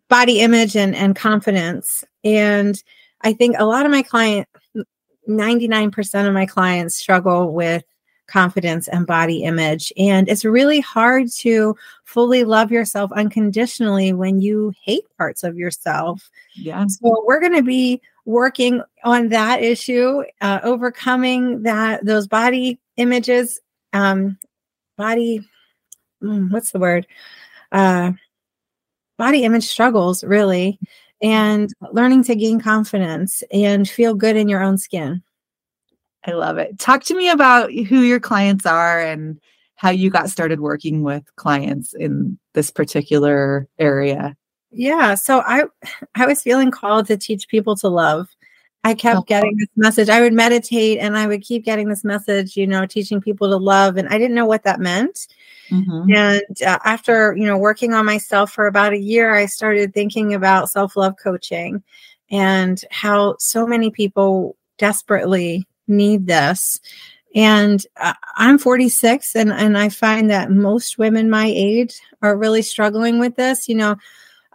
body 0.08 0.40
image 0.40 0.74
and, 0.74 0.94
and 0.94 1.14
confidence. 1.14 2.02
And 2.24 2.82
I 3.22 3.34
think 3.34 3.56
a 3.58 3.66
lot 3.66 3.84
of 3.84 3.92
my 3.92 4.02
client, 4.02 4.48
99% 5.28 6.26
of 6.26 6.32
my 6.32 6.46
clients 6.46 6.96
struggle 6.96 7.52
with 7.52 7.84
confidence 8.26 8.88
and 8.88 9.06
body 9.06 9.42
image. 9.42 9.92
And 9.96 10.28
it's 10.28 10.44
really 10.44 10.80
hard 10.80 11.30
to 11.38 11.76
fully 12.04 12.44
love 12.44 12.72
yourself 12.72 13.12
unconditionally 13.12 14.12
when 14.12 14.40
you 14.40 14.72
hate 14.82 15.04
parts 15.16 15.44
of 15.44 15.56
yourself. 15.56 16.30
Yeah. 16.54 16.86
So 16.88 17.22
we're 17.26 17.40
going 17.40 17.54
to 17.54 17.62
be 17.62 18.00
working 18.26 18.82
on 19.04 19.28
that 19.28 19.62
issue, 19.62 20.22
uh, 20.42 20.60
overcoming 20.62 21.62
that 21.62 22.04
those 22.04 22.26
body 22.26 22.78
images, 22.96 23.60
um, 23.92 24.36
body, 24.98 25.48
mm, 26.22 26.50
what's 26.50 26.72
the 26.72 26.78
word? 26.78 27.06
Uh, 27.72 28.12
body 29.16 29.44
image 29.44 29.66
struggles, 29.66 30.22
really, 30.24 30.78
and 31.22 31.72
learning 31.92 32.24
to 32.24 32.34
gain 32.34 32.60
confidence 32.60 33.42
and 33.50 33.88
feel 33.88 34.14
good 34.14 34.36
in 34.36 34.48
your 34.48 34.62
own 34.62 34.76
skin. 34.76 35.22
I 36.26 36.32
love 36.32 36.58
it. 36.58 36.78
Talk 36.78 37.04
to 37.04 37.16
me 37.16 37.30
about 37.30 37.72
who 37.72 38.00
your 38.00 38.20
clients 38.20 38.66
are 38.66 39.00
and 39.00 39.40
how 39.76 39.90
you 39.90 40.10
got 40.10 40.30
started 40.30 40.60
working 40.60 41.02
with 41.02 41.24
clients 41.36 41.94
in 41.94 42.38
this 42.54 42.70
particular 42.70 43.68
area. 43.78 44.36
Yeah, 44.76 45.14
so 45.14 45.40
I 45.40 45.64
I 46.14 46.26
was 46.26 46.42
feeling 46.42 46.70
called 46.70 47.06
to 47.06 47.16
teach 47.16 47.48
people 47.48 47.76
to 47.76 47.88
love 47.88 48.28
I 48.86 48.94
kept 48.94 49.18
oh. 49.18 49.22
getting 49.22 49.56
this 49.56 49.68
message. 49.74 50.08
I 50.08 50.20
would 50.20 50.32
meditate 50.32 50.98
and 50.98 51.18
I 51.18 51.26
would 51.26 51.42
keep 51.42 51.64
getting 51.64 51.88
this 51.88 52.04
message, 52.04 52.56
you 52.56 52.68
know, 52.68 52.86
teaching 52.86 53.20
people 53.20 53.50
to 53.50 53.56
love. 53.56 53.96
And 53.96 54.06
I 54.08 54.16
didn't 54.16 54.36
know 54.36 54.46
what 54.46 54.62
that 54.62 54.78
meant. 54.78 55.26
Mm-hmm. 55.70 56.12
And 56.14 56.62
uh, 56.62 56.78
after, 56.84 57.34
you 57.36 57.46
know, 57.46 57.58
working 57.58 57.94
on 57.94 58.06
myself 58.06 58.52
for 58.52 58.68
about 58.68 58.92
a 58.92 59.00
year, 59.00 59.34
I 59.34 59.46
started 59.46 59.92
thinking 59.92 60.34
about 60.34 60.70
self 60.70 60.96
love 60.96 61.16
coaching 61.20 61.82
and 62.30 62.80
how 62.92 63.34
so 63.40 63.66
many 63.66 63.90
people 63.90 64.56
desperately 64.78 65.66
need 65.88 66.28
this. 66.28 66.80
And 67.34 67.84
uh, 67.96 68.14
I'm 68.36 68.56
46, 68.56 69.34
and, 69.34 69.50
and 69.50 69.76
I 69.76 69.88
find 69.88 70.30
that 70.30 70.52
most 70.52 70.96
women 70.96 71.28
my 71.28 71.52
age 71.52 72.00
are 72.22 72.36
really 72.36 72.62
struggling 72.62 73.18
with 73.18 73.34
this. 73.34 73.68
You 73.68 73.74
know, 73.74 73.96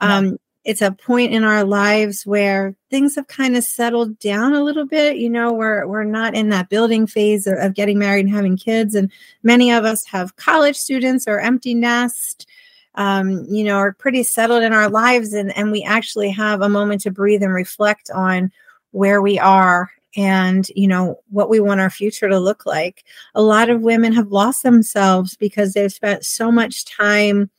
um, 0.02 0.38
it's 0.64 0.82
a 0.82 0.92
point 0.92 1.34
in 1.34 1.44
our 1.44 1.64
lives 1.64 2.24
where 2.24 2.76
things 2.92 3.16
have 3.16 3.28
kind 3.28 3.58
of 3.58 3.64
settled 3.64 4.20
down 4.20 4.54
a 4.54 4.64
little 4.64 4.86
bit 4.86 5.18
you 5.18 5.30
know 5.30 5.52
we're 5.54 5.88
we're 5.88 6.04
not 6.04 6.36
in 6.36 6.50
that 6.50 6.70
building 6.70 7.08
phase 7.08 7.48
of, 7.48 7.58
of, 7.58 7.74
getting 7.74 7.98
married 7.98 8.26
and 8.26 8.34
having 8.34 8.58
kids 8.58 8.94
and 8.94 9.12
many 9.44 9.72
of 9.72 9.86
us 9.86 10.06
have 10.06 10.36
college 10.36 10.76
students 10.76 11.28
or 11.28 11.40
empty 11.40 11.74
nest 11.74 12.48
um, 12.96 13.46
you 13.50 13.64
know 13.64 13.78
are 13.78 13.94
pretty 13.94 14.22
settled 14.22 14.64
in 14.64 14.74
our 14.74 14.90
lives 14.90 15.34
and 15.34 15.56
and 15.58 15.72
we 15.72 15.84
actually 15.84 16.30
have 16.30 16.62
a 16.62 16.70
moment 16.70 17.02
to 17.02 17.12
breathe 17.12 17.42
and 17.42 17.54
reflect 17.54 18.12
on 18.12 18.52
where 18.92 19.22
we 19.22 19.40
are 19.40 19.90
and 20.18 20.68
you 20.76 20.88
know 20.88 21.20
what 21.30 21.50
we 21.50 21.60
want 21.60 21.80
our 21.80 21.90
future 21.90 22.28
to 22.28 22.40
look 22.40 22.66
like. 22.66 23.06
A 23.36 23.42
lot 23.42 23.70
of 23.70 23.82
women 23.82 24.14
have 24.14 24.32
lost 24.32 24.64
themselves 24.64 25.36
because 25.38 25.74
they've 25.74 25.92
spent 25.92 26.26
so 26.26 26.52
much 26.52 26.86
time 26.86 27.50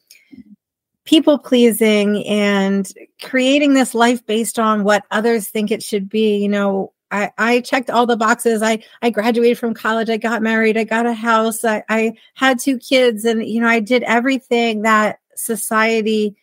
people 1.04 1.38
pleasing 1.38 2.24
and 2.26 2.92
creating 3.20 3.74
this 3.74 3.94
life 3.94 4.24
based 4.26 4.58
on 4.58 4.84
what 4.84 5.04
others 5.10 5.48
think 5.48 5.70
it 5.70 5.82
should 5.82 6.08
be. 6.08 6.36
You 6.38 6.48
know 6.48 6.92
I, 7.12 7.30
I 7.36 7.60
checked 7.60 7.90
all 7.90 8.06
the 8.06 8.16
boxes. 8.16 8.62
I 8.62 8.82
i 9.02 9.10
graduated 9.10 9.58
from 9.58 9.74
college. 9.74 10.08
I 10.08 10.16
got 10.16 10.42
married. 10.42 10.76
I 10.76 10.84
got 10.84 11.06
a 11.06 11.12
house. 11.12 11.64
I, 11.64 11.84
I 11.88 12.14
had 12.34 12.58
two 12.58 12.78
kids 12.78 13.24
and 13.24 13.46
you 13.46 13.60
know 13.60 13.68
i 13.68 13.80
did 13.80 14.02
everything 14.04 14.82
that 14.82 15.18
society 15.36 16.34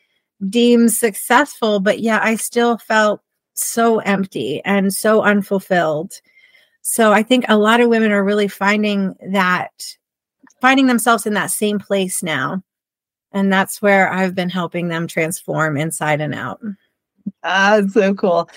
deems 0.49 0.97
successful 0.97 1.81
but 1.81 1.99
yeah 1.99 2.19
i 2.23 2.35
still 2.35 2.77
felt 2.77 3.21
so 3.53 3.99
empty 3.99 4.61
and 4.63 4.93
so 4.93 5.21
unfulfilled. 5.21 6.13
So 6.81 7.11
i 7.11 7.23
think 7.23 7.45
a 7.47 7.57
lot 7.57 7.81
of 7.81 7.89
women 7.89 8.11
are 8.11 8.23
really 8.23 8.47
finding 8.47 9.15
that 9.31 9.97
finding 10.61 10.87
themselves 10.87 11.25
in 11.25 11.33
that 11.33 11.51
same 11.51 11.79
place 11.79 12.21
now 12.21 12.63
and 13.31 13.51
that's 13.51 13.81
where 13.81 14.11
I've 14.11 14.35
been 14.35 14.49
helping 14.49 14.87
them 14.87 15.07
transform 15.07 15.77
inside 15.77 16.21
and 16.21 16.33
out. 16.33 16.61
Ah, 17.43 17.81
so 17.91 18.13
cool. 18.13 18.49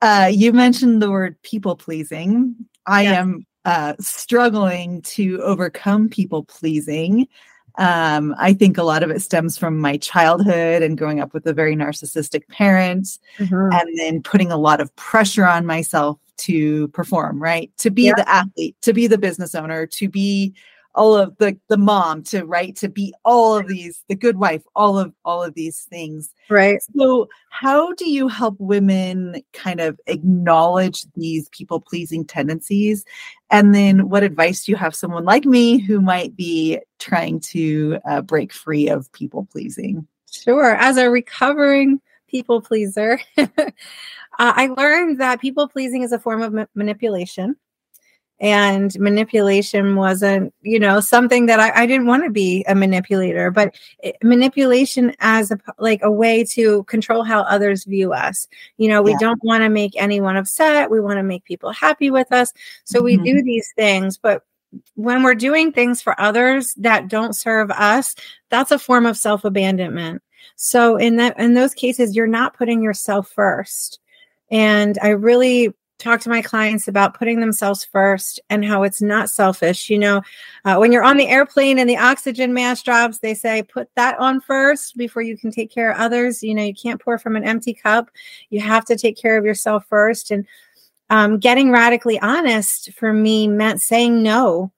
Uh, 0.00 0.30
you 0.32 0.52
mentioned 0.52 1.02
the 1.02 1.10
word 1.10 1.40
people 1.42 1.76
pleasing. 1.76 2.54
I 2.86 3.02
am 3.04 3.46
uh, 3.64 3.94
struggling 4.00 5.02
to 5.02 5.42
overcome 5.42 6.08
people 6.08 6.44
pleasing. 6.44 7.26
Um, 7.76 8.34
I 8.38 8.54
think 8.54 8.76
a 8.76 8.82
lot 8.82 9.02
of 9.02 9.10
it 9.10 9.22
stems 9.22 9.56
from 9.56 9.78
my 9.78 9.98
childhood 9.98 10.82
and 10.82 10.98
growing 10.98 11.20
up 11.20 11.32
with 11.32 11.46
a 11.46 11.52
very 11.52 11.76
narcissistic 11.76 12.48
parent, 12.48 13.18
mm-hmm. 13.38 13.68
and 13.72 13.98
then 13.98 14.22
putting 14.22 14.50
a 14.50 14.56
lot 14.56 14.80
of 14.80 14.94
pressure 14.96 15.46
on 15.46 15.64
myself 15.64 16.18
to 16.38 16.88
perform, 16.88 17.40
right? 17.40 17.70
To 17.78 17.90
be 17.90 18.04
yeah. 18.04 18.14
the 18.16 18.28
athlete, 18.28 18.76
to 18.82 18.92
be 18.92 19.06
the 19.06 19.18
business 19.18 19.54
owner, 19.54 19.86
to 19.86 20.08
be 20.08 20.54
all 20.94 21.16
of 21.16 21.36
the 21.38 21.58
the 21.68 21.76
mom 21.76 22.22
to 22.22 22.44
right 22.44 22.74
to 22.76 22.88
be 22.88 23.14
all 23.24 23.56
of 23.56 23.68
these 23.68 24.02
the 24.08 24.14
good 24.14 24.38
wife 24.38 24.62
all 24.74 24.98
of 24.98 25.12
all 25.24 25.42
of 25.42 25.54
these 25.54 25.82
things. 25.82 26.34
Right. 26.48 26.80
So 26.96 27.28
how 27.50 27.92
do 27.94 28.08
you 28.10 28.28
help 28.28 28.56
women 28.58 29.42
kind 29.52 29.80
of 29.80 30.00
acknowledge 30.06 31.04
these 31.14 31.48
people 31.50 31.80
pleasing 31.80 32.24
tendencies? 32.24 33.04
And 33.50 33.74
then 33.74 34.08
what 34.08 34.22
advice 34.22 34.64
do 34.64 34.72
you 34.72 34.76
have 34.76 34.94
someone 34.94 35.24
like 35.24 35.44
me 35.44 35.78
who 35.78 36.00
might 36.00 36.36
be 36.36 36.78
trying 36.98 37.40
to 37.40 37.98
uh, 38.08 38.22
break 38.22 38.52
free 38.52 38.88
of 38.88 39.10
people 39.12 39.46
pleasing? 39.50 40.06
Sure. 40.30 40.74
As 40.74 40.96
a 40.96 41.10
recovering 41.10 42.00
people 42.28 42.60
pleaser 42.60 43.18
uh, 43.38 43.46
i 44.38 44.66
learned 44.76 45.18
that 45.18 45.40
people 45.40 45.66
pleasing 45.66 46.02
is 46.02 46.12
a 46.12 46.18
form 46.18 46.42
of 46.42 46.52
ma- 46.52 46.66
manipulation 46.74 47.56
and 48.40 48.98
manipulation 49.00 49.96
wasn't 49.96 50.54
you 50.62 50.78
know 50.78 51.00
something 51.00 51.46
that 51.46 51.58
i, 51.58 51.82
I 51.82 51.86
didn't 51.86 52.06
want 52.06 52.24
to 52.24 52.30
be 52.30 52.64
a 52.68 52.74
manipulator 52.74 53.50
but 53.50 53.74
it, 54.00 54.16
manipulation 54.22 55.14
as 55.20 55.50
a 55.50 55.58
like 55.78 56.00
a 56.02 56.10
way 56.10 56.44
to 56.44 56.84
control 56.84 57.22
how 57.22 57.42
others 57.42 57.84
view 57.84 58.12
us. 58.12 58.46
You 58.76 58.88
know 58.88 59.02
we 59.02 59.12
yeah. 59.12 59.18
don't 59.20 59.42
want 59.42 59.62
to 59.62 59.68
make 59.68 59.92
anyone 59.96 60.36
upset. 60.36 60.90
We 60.90 61.00
want 61.00 61.18
to 61.18 61.22
make 61.22 61.44
people 61.44 61.72
happy 61.72 62.10
with 62.10 62.32
us. 62.32 62.52
So 62.84 62.98
mm-hmm. 62.98 63.22
we 63.22 63.32
do 63.32 63.42
these 63.42 63.72
things 63.76 64.16
but 64.16 64.44
when 64.94 65.22
we're 65.22 65.34
doing 65.34 65.72
things 65.72 66.02
for 66.02 66.18
others 66.20 66.74
that 66.74 67.08
don't 67.08 67.34
serve 67.34 67.70
us 67.70 68.14
that's 68.50 68.70
a 68.70 68.78
form 68.78 69.06
of 69.06 69.16
self-abandonment. 69.16 70.22
So 70.56 70.96
in 70.96 71.16
that 71.16 71.38
in 71.38 71.54
those 71.54 71.74
cases 71.74 72.14
you're 72.14 72.26
not 72.26 72.56
putting 72.56 72.82
yourself 72.82 73.28
first. 73.28 74.00
And 74.50 74.98
i 75.02 75.08
really 75.08 75.74
talk 75.98 76.20
to 76.20 76.28
my 76.28 76.40
clients 76.40 76.86
about 76.86 77.18
putting 77.18 77.40
themselves 77.40 77.84
first 77.84 78.40
and 78.50 78.64
how 78.64 78.84
it's 78.84 79.02
not 79.02 79.30
selfish. 79.30 79.90
You 79.90 79.98
know, 79.98 80.22
uh, 80.64 80.76
when 80.76 80.92
you're 80.92 81.04
on 81.04 81.16
the 81.16 81.28
airplane 81.28 81.78
and 81.78 81.90
the 81.90 81.96
oxygen 81.96 82.54
mask 82.54 82.84
drops, 82.84 83.18
they 83.18 83.34
say 83.34 83.62
put 83.62 83.88
that 83.96 84.18
on 84.18 84.40
first 84.40 84.96
before 84.96 85.22
you 85.22 85.36
can 85.36 85.50
take 85.50 85.70
care 85.70 85.90
of 85.90 85.98
others. 85.98 86.42
You 86.42 86.54
know, 86.54 86.62
you 86.62 86.74
can't 86.74 87.00
pour 87.00 87.18
from 87.18 87.36
an 87.36 87.44
empty 87.44 87.74
cup. 87.74 88.10
You 88.50 88.60
have 88.60 88.84
to 88.86 88.96
take 88.96 89.16
care 89.16 89.36
of 89.36 89.44
yourself 89.44 89.86
first. 89.88 90.30
And 90.30 90.46
um, 91.10 91.38
getting 91.38 91.70
radically 91.70 92.20
honest 92.20 92.92
for 92.92 93.12
me 93.12 93.48
meant 93.48 93.80
saying 93.80 94.22
no 94.22 94.70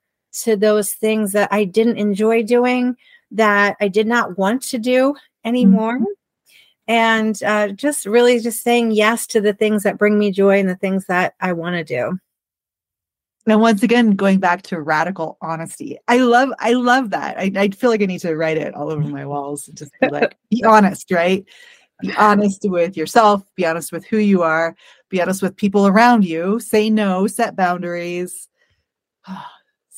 to 0.43 0.57
those 0.57 0.93
things 0.95 1.33
that 1.33 1.49
I 1.53 1.65
didn't 1.65 1.99
enjoy 1.99 2.45
doing, 2.45 2.97
that 3.33 3.77
I 3.81 3.89
did 3.89 4.07
not 4.07 4.39
want 4.39 4.63
to 4.63 4.79
do 4.79 5.17
anymore. 5.45 5.97
Mm-hmm 5.97 6.05
and 6.91 7.41
uh, 7.45 7.69
just 7.69 8.05
really 8.05 8.41
just 8.41 8.65
saying 8.65 8.91
yes 8.91 9.25
to 9.29 9.41
the 9.41 9.53
things 9.53 9.85
that 9.85 9.97
bring 9.97 10.19
me 10.19 10.33
joy 10.33 10.59
and 10.59 10.69
the 10.69 10.75
things 10.75 11.07
that 11.07 11.35
I 11.41 11.53
want 11.53 11.77
to 11.77 11.85
do. 11.85 12.19
And 13.47 13.61
once 13.61 13.85
again, 13.85 14.17
going 14.17 14.41
back 14.41 14.63
to 14.63 14.81
radical 14.81 15.39
honesty, 15.41 15.99
I 16.09 16.17
love, 16.19 16.49
I 16.59 16.73
love 16.73 17.11
that. 17.11 17.39
I, 17.39 17.53
I 17.55 17.69
feel 17.69 17.91
like 17.91 18.03
I 18.03 18.07
need 18.07 18.19
to 18.23 18.35
write 18.35 18.57
it 18.57 18.75
all 18.75 18.91
over 18.91 19.03
my 19.03 19.25
walls. 19.25 19.67
Just 19.67 19.93
be 20.01 20.09
like, 20.09 20.37
be 20.51 20.65
honest, 20.69 21.13
right? 21.13 21.45
Be 22.01 22.13
honest 22.17 22.63
with 22.65 22.97
yourself. 22.97 23.45
Be 23.55 23.67
honest 23.67 23.93
with 23.93 24.05
who 24.05 24.19
you 24.19 24.43
are. 24.43 24.75
Be 25.11 25.23
honest 25.23 25.43
with 25.43 25.55
people 25.55 25.87
around 25.87 26.25
you. 26.25 26.59
Say 26.59 26.91
no. 26.91 27.29
Set 27.29 27.55
boundaries. 27.55 28.49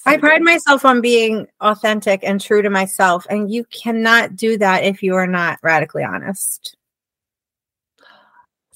I 0.04 0.18
pride 0.18 0.42
myself 0.42 0.84
on 0.84 1.00
being 1.00 1.46
authentic 1.62 2.20
and 2.22 2.38
true 2.38 2.61
to 2.61 2.68
myself, 2.68 3.25
and 3.30 3.50
you 3.50 3.64
cannot 3.66 4.34
do 4.34 4.58
that 4.58 4.82
if 4.82 5.00
you 5.00 5.14
are 5.14 5.28
not 5.28 5.61
radically 5.62 6.02
honest 6.02 6.76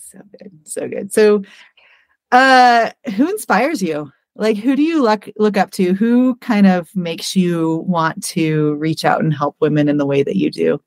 so 0.07 0.21
good 0.39 0.53
so 0.65 0.89
good. 0.89 1.13
So 1.13 1.43
uh 2.33 2.91
who 3.17 3.29
inspires 3.29 3.83
you? 3.83 4.11
Like 4.35 4.57
who 4.57 4.77
do 4.77 4.83
you 4.83 5.03
look 5.03 5.29
look 5.37 5.57
up 5.57 5.71
to? 5.73 5.95
Who 5.95 6.37
kind 6.37 6.67
of 6.67 6.95
makes 6.95 7.35
you 7.35 7.85
want 7.87 8.23
to 8.25 8.75
reach 8.75 9.05
out 9.05 9.23
and 9.23 9.33
help 9.33 9.57
women 9.61 9.89
in 9.89 9.97
the 9.97 10.07
way 10.07 10.23
that 10.23 10.37
you 10.37 10.51
do? 10.51 10.81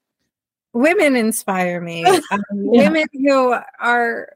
Women 0.74 1.16
inspire 1.16 1.82
me. 1.82 2.04
Um, 2.32 2.42
yeah. 2.72 2.84
women 2.84 3.08
who 3.14 3.56
are 3.80 4.30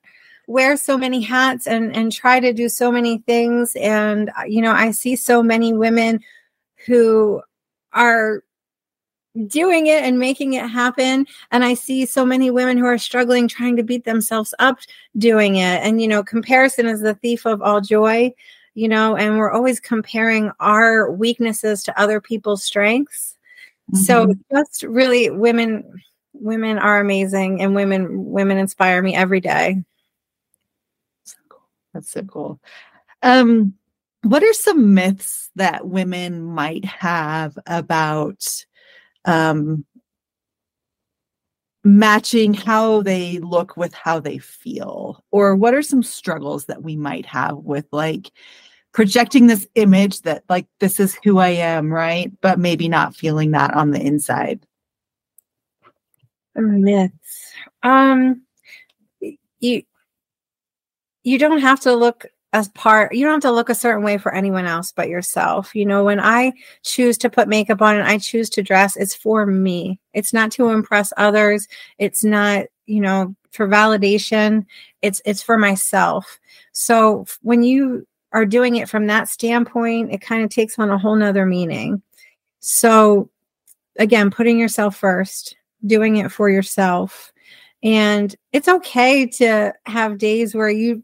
wear 0.48 0.76
so 0.76 0.98
many 0.98 1.22
hats 1.22 1.68
and 1.68 1.96
and 1.96 2.12
try 2.12 2.40
to 2.40 2.54
do 2.54 2.70
so 2.70 2.92
many 2.92 3.20
things. 3.20 3.76
And 3.76 4.30
uh, 4.38 4.44
you 4.48 4.62
know 4.62 4.72
i 4.72 4.92
see 4.92 5.16
so 5.16 5.44
many 5.44 5.74
women 5.74 6.20
who 6.86 7.42
are 7.94 8.44
doing 9.48 9.88
it 9.88 10.04
and 10.04 10.20
making 10.20 10.54
it 10.54 10.68
happen. 10.68 11.26
And 11.52 11.64
i 11.64 11.74
see 11.74 12.06
so 12.06 12.26
many 12.26 12.52
women 12.52 12.78
who 12.78 12.86
are 12.86 12.98
struggling 12.98 13.48
trying 13.48 13.76
to 13.78 13.84
beat 13.84 14.06
themselves 14.06 14.54
up 14.60 14.78
doing 15.18 15.56
it. 15.56 15.82
And 15.84 16.02
you 16.02 16.08
know 16.08 16.24
comparison 16.24 16.86
is 16.86 17.02
the 17.02 17.16
thief 17.16 17.46
of 17.46 17.62
all 17.62 17.82
joy 17.82 18.34
you 18.76 18.88
know 18.88 19.16
and 19.16 19.38
we're 19.38 19.52
always 19.52 19.80
comparing 19.80 20.52
our 20.60 21.12
weaknesses 21.12 21.84
to 21.84 22.00
other 22.00 22.20
people's 22.20 22.64
strengths. 22.64 23.38
Mm-hmm. 23.92 24.04
so 24.04 24.34
just 24.52 24.84
really 24.84 25.30
women 25.30 25.84
women 26.34 26.78
are 26.78 27.00
amazing 27.00 27.62
and 27.62 27.76
women 27.76 28.32
women 28.32 28.58
inspire 28.58 29.02
me 29.02 29.16
every 29.16 29.42
day. 29.42 29.84
So 31.24 31.36
cool. 31.50 31.62
That's 31.94 32.12
so 32.12 32.24
cool. 32.24 32.60
Um 33.22 33.74
what 34.24 34.44
are 34.44 34.54
some 34.54 34.94
myths 34.94 35.50
that 35.56 35.86
women 35.86 36.44
might 36.44 36.86
have 36.86 37.58
about 37.68 38.66
um, 39.26 39.86
matching 41.84 42.54
how 42.54 43.02
they 43.02 43.40
look 43.40 43.76
with 43.76 43.94
how 43.94 44.20
they 44.20 44.38
feel? 44.38 45.24
Or 45.32 45.56
what 45.56 45.74
are 45.74 45.82
some 45.82 46.04
struggles 46.04 46.66
that 46.66 46.84
we 46.84 46.96
might 46.96 47.26
have 47.26 47.58
with 47.58 47.86
like 47.92 48.32
projecting 48.94 49.48
this 49.48 49.68
image 49.76 50.22
that 50.22 50.44
like 50.50 50.68
this 50.80 51.00
is 51.00 51.18
who 51.24 51.40
i 51.40 51.50
am 51.50 51.92
right? 51.92 52.32
But 52.42 52.60
maybe 52.60 52.88
not 52.88 53.16
feeling 53.16 53.52
that 53.52 53.74
on 53.74 53.92
the 53.92 54.02
inside. 54.02 54.66
Myths. 56.56 57.52
Um 57.82 58.44
you 59.60 59.84
you 61.24 61.40
don't 61.40 61.62
have 61.62 61.80
to 61.82 61.96
look 61.96 62.26
as 62.54 62.70
part 62.70 63.14
you 63.14 63.26
don't 63.26 63.34
have 63.34 63.42
to 63.42 63.52
look 63.52 63.68
a 63.68 63.76
certain 63.76 64.04
way 64.04 64.18
for 64.18 64.34
anyone 64.34 64.66
else 64.66 64.92
but 64.92 65.10
yourself. 65.10 65.76
You 65.76 65.86
know 65.86 66.04
when 66.04 66.20
i 66.20 66.54
choose 66.84 67.18
to 67.20 67.30
put 67.30 67.48
makeup 67.48 67.82
on 67.82 67.98
and 67.98 68.08
i 68.08 68.18
choose 68.18 68.50
to 68.52 68.64
dress 68.64 68.96
it's 68.96 69.16
for 69.16 69.46
me. 69.46 70.00
It's 70.14 70.32
not 70.32 70.52
to 70.54 70.70
impress 70.70 71.12
others. 71.18 71.68
It's 71.98 72.24
not 72.24 72.66
you 72.86 73.02
know 73.02 73.36
for 73.52 73.68
validation. 73.68 74.66
It's 75.02 75.22
it's 75.26 75.44
for 75.44 75.58
myself. 75.58 76.40
So 76.72 77.26
when 77.42 77.64
you 77.64 78.08
are 78.32 78.46
doing 78.46 78.78
it 78.78 78.90
from 78.90 79.08
that 79.08 79.28
standpoint 79.30 80.12
it 80.14 80.22
kind 80.22 80.44
of 80.44 80.50
takes 80.50 80.80
on 80.80 80.90
a 80.90 80.98
whole 80.98 81.16
nother 81.16 81.46
meaning. 81.46 82.02
So 82.60 83.30
again 83.98 84.32
putting 84.32 84.60
yourself 84.60 84.96
first 84.96 85.56
doing 85.86 86.18
it 86.18 86.32
for 86.32 86.50
yourself. 86.50 87.32
And 87.82 88.34
it's 88.54 88.70
okay 88.70 89.26
to 89.26 89.74
have 89.86 90.18
days 90.18 90.56
where 90.56 90.70
you 90.70 91.04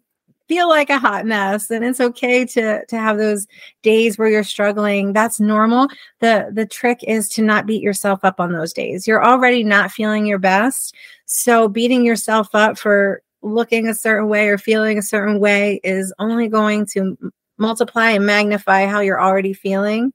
feel 0.50 0.68
like 0.68 0.90
a 0.90 0.98
hot 0.98 1.28
mess 1.28 1.70
and 1.70 1.86
it's 1.86 2.02
okay 2.02 2.44
to 2.44 2.84
to 2.88 2.98
have 2.98 3.18
those 3.18 3.48
days 3.84 4.18
where 4.18 4.28
you're 4.28 4.44
struggling. 4.44 5.14
That's 5.14 5.40
normal. 5.40 5.88
The 6.20 6.50
the 6.52 6.66
trick 6.66 7.04
is 7.04 7.30
to 7.30 7.44
not 7.44 7.68
beat 7.68 7.84
yourself 7.84 8.22
up 8.24 8.40
on 8.40 8.52
those 8.52 8.74
days. 8.74 9.08
You're 9.08 9.24
already 9.24 9.64
not 9.64 9.92
feeling 9.92 10.26
your 10.26 10.40
best. 10.40 10.96
So 11.26 11.68
beating 11.68 12.04
yourself 12.04 12.50
up 12.56 12.80
for 12.80 13.22
looking 13.44 13.88
a 13.88 13.94
certain 13.94 14.28
way 14.28 14.50
or 14.50 14.58
feeling 14.58 14.98
a 14.98 15.04
certain 15.04 15.40
way 15.40 15.80
is 15.84 16.12
only 16.18 16.50
going 16.50 16.88
to 16.88 17.16
multiply 17.60 18.12
and 18.12 18.26
magnify 18.26 18.88
how 18.88 19.02
you're 19.02 19.22
already 19.22 19.54
feeling. 19.54 20.12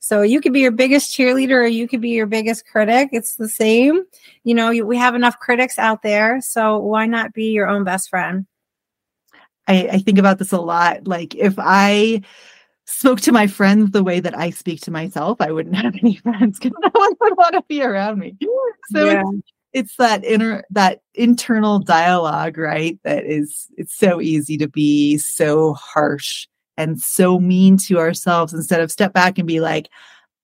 So 0.00 0.22
you 0.22 0.40
could 0.40 0.52
be 0.52 0.60
your 0.60 0.70
biggest 0.70 1.16
cheerleader 1.16 1.62
or 1.62 1.66
you 1.66 1.88
could 1.88 2.00
be 2.00 2.10
your 2.10 2.26
biggest 2.26 2.66
critic. 2.66 3.08
It's 3.12 3.36
the 3.36 3.48
same. 3.48 4.04
You 4.44 4.54
know 4.54 4.70
you, 4.70 4.84
we 4.84 4.98
have 4.98 5.14
enough 5.14 5.38
critics 5.38 5.78
out 5.78 6.02
there 6.02 6.42
so 6.42 6.76
why 6.76 7.06
not 7.06 7.32
be 7.32 7.52
your 7.52 7.68
own 7.68 7.84
best 7.84 8.10
friend 8.10 8.46
I, 9.68 9.88
I 9.92 9.98
think 9.98 10.18
about 10.18 10.38
this 10.38 10.52
a 10.52 10.60
lot. 10.60 11.06
Like 11.06 11.34
if 11.34 11.54
I 11.58 12.22
spoke 12.86 13.20
to 13.20 13.32
my 13.32 13.46
friends 13.46 13.90
the 13.90 14.02
way 14.02 14.18
that 14.18 14.36
I 14.36 14.50
speak 14.50 14.80
to 14.82 14.90
myself, 14.90 15.40
I 15.40 15.52
wouldn't 15.52 15.76
have 15.84 15.94
any 15.96 16.16
friends 16.16 16.58
because 16.58 16.76
no 16.80 16.90
one 16.92 17.12
would 17.20 17.36
want 17.36 17.54
to 17.54 17.62
be 17.68 17.82
around 17.82 18.18
me. 18.18 18.36
So 18.90 19.04
yeah. 19.04 19.20
it's, 19.20 19.52
it's 19.74 19.96
that 19.96 20.24
inner 20.24 20.64
that 20.70 21.02
internal 21.12 21.78
dialogue, 21.78 22.56
right? 22.56 22.98
That 23.04 23.26
is 23.26 23.66
it's 23.76 23.94
so 23.94 24.18
easy 24.18 24.56
to 24.56 24.66
be 24.66 25.18
so 25.18 25.74
harsh 25.74 26.46
and 26.78 26.98
so 26.98 27.38
mean 27.38 27.76
to 27.76 27.98
ourselves 27.98 28.54
instead 28.54 28.80
of 28.80 28.90
step 28.90 29.12
back 29.12 29.36
and 29.36 29.46
be 29.46 29.60
like, 29.60 29.90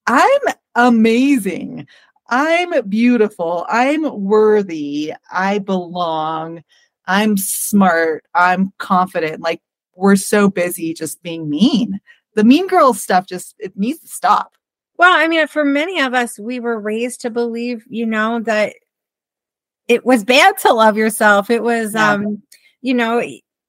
I'm 0.05 0.41
amazing. 0.75 1.87
I'm 2.27 2.87
beautiful. 2.87 3.65
I'm 3.67 4.03
worthy. 4.23 5.13
I 5.31 5.57
belong. 5.57 6.63
I'm 7.07 7.37
smart, 7.37 8.25
I'm 8.33 8.73
confident. 8.77 9.41
Like 9.41 9.61
we're 9.95 10.15
so 10.15 10.49
busy 10.49 10.93
just 10.93 11.21
being 11.23 11.49
mean. 11.49 11.99
The 12.35 12.43
mean 12.43 12.67
girl 12.67 12.93
stuff 12.93 13.27
just 13.27 13.55
it 13.59 13.77
needs 13.77 13.99
to 14.01 14.07
stop. 14.07 14.55
Well, 14.97 15.13
I 15.13 15.27
mean, 15.27 15.47
for 15.47 15.65
many 15.65 15.99
of 15.99 16.13
us, 16.13 16.39
we 16.39 16.59
were 16.59 16.79
raised 16.79 17.21
to 17.21 17.29
believe, 17.29 17.83
you 17.89 18.05
know, 18.05 18.39
that 18.41 18.75
it 19.87 20.05
was 20.05 20.23
bad 20.23 20.57
to 20.59 20.73
love 20.73 20.97
yourself. 20.97 21.49
It 21.49 21.63
was, 21.63 21.93
yeah. 21.93 22.13
um, 22.13 22.41
you 22.81 22.93
know, 22.93 23.21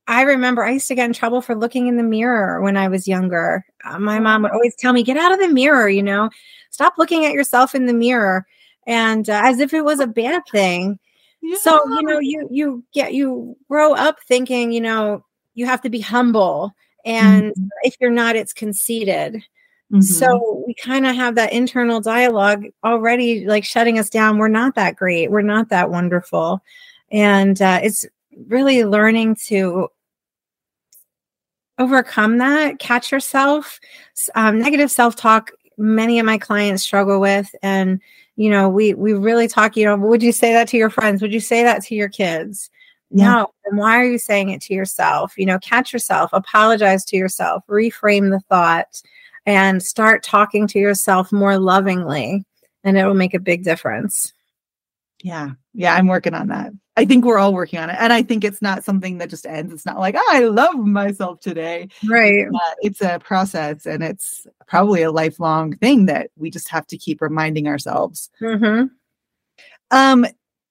I 0.09 0.23
remember 0.23 0.64
I 0.64 0.73
used 0.73 0.88
to 0.88 0.95
get 0.95 1.07
in 1.07 1.12
trouble 1.12 1.43
for 1.43 1.57
looking 1.57 1.88
in 1.88 1.97
the 1.97 2.02
mirror 2.02 2.61
when 2.62 2.76
I 2.76 2.88
was 2.88 3.09
younger. 3.09 3.66
Uh, 3.85 3.99
my 3.99 4.21
mom 4.21 4.43
would 4.43 4.52
always 4.52 4.76
tell 4.76 4.93
me, 4.93 5.02
get 5.02 5.16
out 5.16 5.33
of 5.33 5.40
the 5.40 5.49
mirror, 5.49 5.88
you 5.88 6.02
know, 6.02 6.31
stop 6.71 6.95
looking 6.97 7.25
at 7.25 7.33
yourself 7.33 7.75
in 7.75 7.87
the 7.87 7.93
mirror. 7.93 8.47
And 8.87 9.28
uh, 9.28 9.40
as 9.45 9.59
if 9.59 9.75
it 9.75 9.85
was 9.85 9.99
a 9.99 10.07
bad 10.07 10.43
thing. 10.50 10.99
Yeah. 11.46 11.56
So, 11.60 11.80
you 11.86 12.02
know, 12.02 12.18
you, 12.18 12.48
you 12.50 12.84
get, 12.92 13.14
you 13.14 13.56
grow 13.68 13.94
up 13.94 14.18
thinking, 14.26 14.72
you 14.72 14.80
know, 14.80 15.24
you 15.54 15.64
have 15.64 15.80
to 15.82 15.88
be 15.88 16.00
humble. 16.00 16.74
And 17.04 17.52
mm-hmm. 17.52 17.68
if 17.82 17.96
you're 18.00 18.10
not, 18.10 18.34
it's 18.34 18.52
conceited. 18.52 19.34
Mm-hmm. 19.92 20.00
So 20.00 20.64
we 20.66 20.74
kind 20.74 21.06
of 21.06 21.14
have 21.14 21.36
that 21.36 21.52
internal 21.52 22.00
dialogue 22.00 22.64
already 22.82 23.46
like 23.46 23.64
shutting 23.64 23.96
us 23.98 24.10
down. 24.10 24.38
We're 24.38 24.48
not 24.48 24.74
that 24.74 24.96
great. 24.96 25.30
We're 25.30 25.42
not 25.42 25.68
that 25.68 25.90
wonderful. 25.90 26.60
And 27.12 27.62
uh, 27.62 27.78
it's 27.80 28.04
really 28.48 28.84
learning 28.84 29.36
to 29.46 29.88
overcome 31.78 32.38
that, 32.38 32.80
catch 32.80 33.12
yourself. 33.12 33.78
Um, 34.34 34.58
negative 34.58 34.90
self 34.90 35.14
talk, 35.14 35.52
many 35.78 36.18
of 36.18 36.26
my 36.26 36.38
clients 36.38 36.82
struggle 36.82 37.20
with. 37.20 37.54
And, 37.62 38.00
you 38.37 38.50
know, 38.50 38.69
we, 38.69 38.95
we 38.95 39.14
really 39.14 39.49
talk, 39.49 39.76
you 39.76 39.85
know, 39.85 39.97
would 39.97 40.23
you 40.23 40.33
say 40.33 40.52
that 40.52 40.69
to 40.69 40.76
your 40.76 40.90
friends? 40.90 41.23
Would 41.23 41.33
you 41.33 41.40
say 41.40 41.62
that 41.62 41.83
to 41.85 41.95
your 41.95 42.09
kids? 42.09 42.71
Yeah. 43.11 43.25
No. 43.25 43.47
And 43.64 43.78
why 43.78 43.97
are 43.99 44.07
you 44.07 44.19
saying 44.19 44.50
it 44.50 44.61
to 44.62 44.75
yourself? 44.75 45.35
You 45.37 45.47
know, 45.47 45.59
catch 45.59 45.93
yourself, 45.93 46.31
apologize 46.33 47.05
to 47.07 47.16
yourself, 47.16 47.62
reframe 47.69 48.31
the 48.31 48.40
thought 48.49 49.00
and 49.47 49.83
start 49.83 50.23
talking 50.23 50.66
to 50.66 50.78
yourself 50.78 51.33
more 51.33 51.59
lovingly, 51.59 52.45
and 52.83 52.99
it 52.99 53.07
will 53.07 53.14
make 53.14 53.33
a 53.33 53.40
big 53.40 53.62
difference. 53.62 54.33
Yeah. 55.23 55.50
Yeah. 55.73 55.95
I'm 55.95 56.09
working 56.09 56.35
on 56.35 56.49
that. 56.49 56.73
I 56.96 57.04
think 57.04 57.24
we're 57.24 57.38
all 57.38 57.52
working 57.52 57.78
on 57.78 57.90
it. 57.90 57.96
And 57.98 58.12
I 58.12 58.22
think 58.22 58.42
it's 58.42 58.62
not 58.62 58.82
something 58.82 59.18
that 59.18 59.28
just 59.28 59.44
ends. 59.44 59.72
It's 59.72 59.84
not 59.84 59.98
like, 59.98 60.14
oh, 60.16 60.30
I 60.32 60.40
love 60.44 60.76
myself 60.76 61.40
today. 61.40 61.88
Right. 62.08 62.46
Uh, 62.46 62.74
it's 62.80 63.02
a 63.02 63.18
process 63.18 63.84
and 63.84 64.02
it's 64.02 64.46
probably 64.66 65.02
a 65.02 65.12
lifelong 65.12 65.76
thing 65.76 66.06
that 66.06 66.30
we 66.36 66.50
just 66.50 66.70
have 66.70 66.86
to 66.88 66.96
keep 66.96 67.20
reminding 67.20 67.68
ourselves. 67.68 68.30
Mm-hmm. 68.40 68.86
Um, 69.90 70.26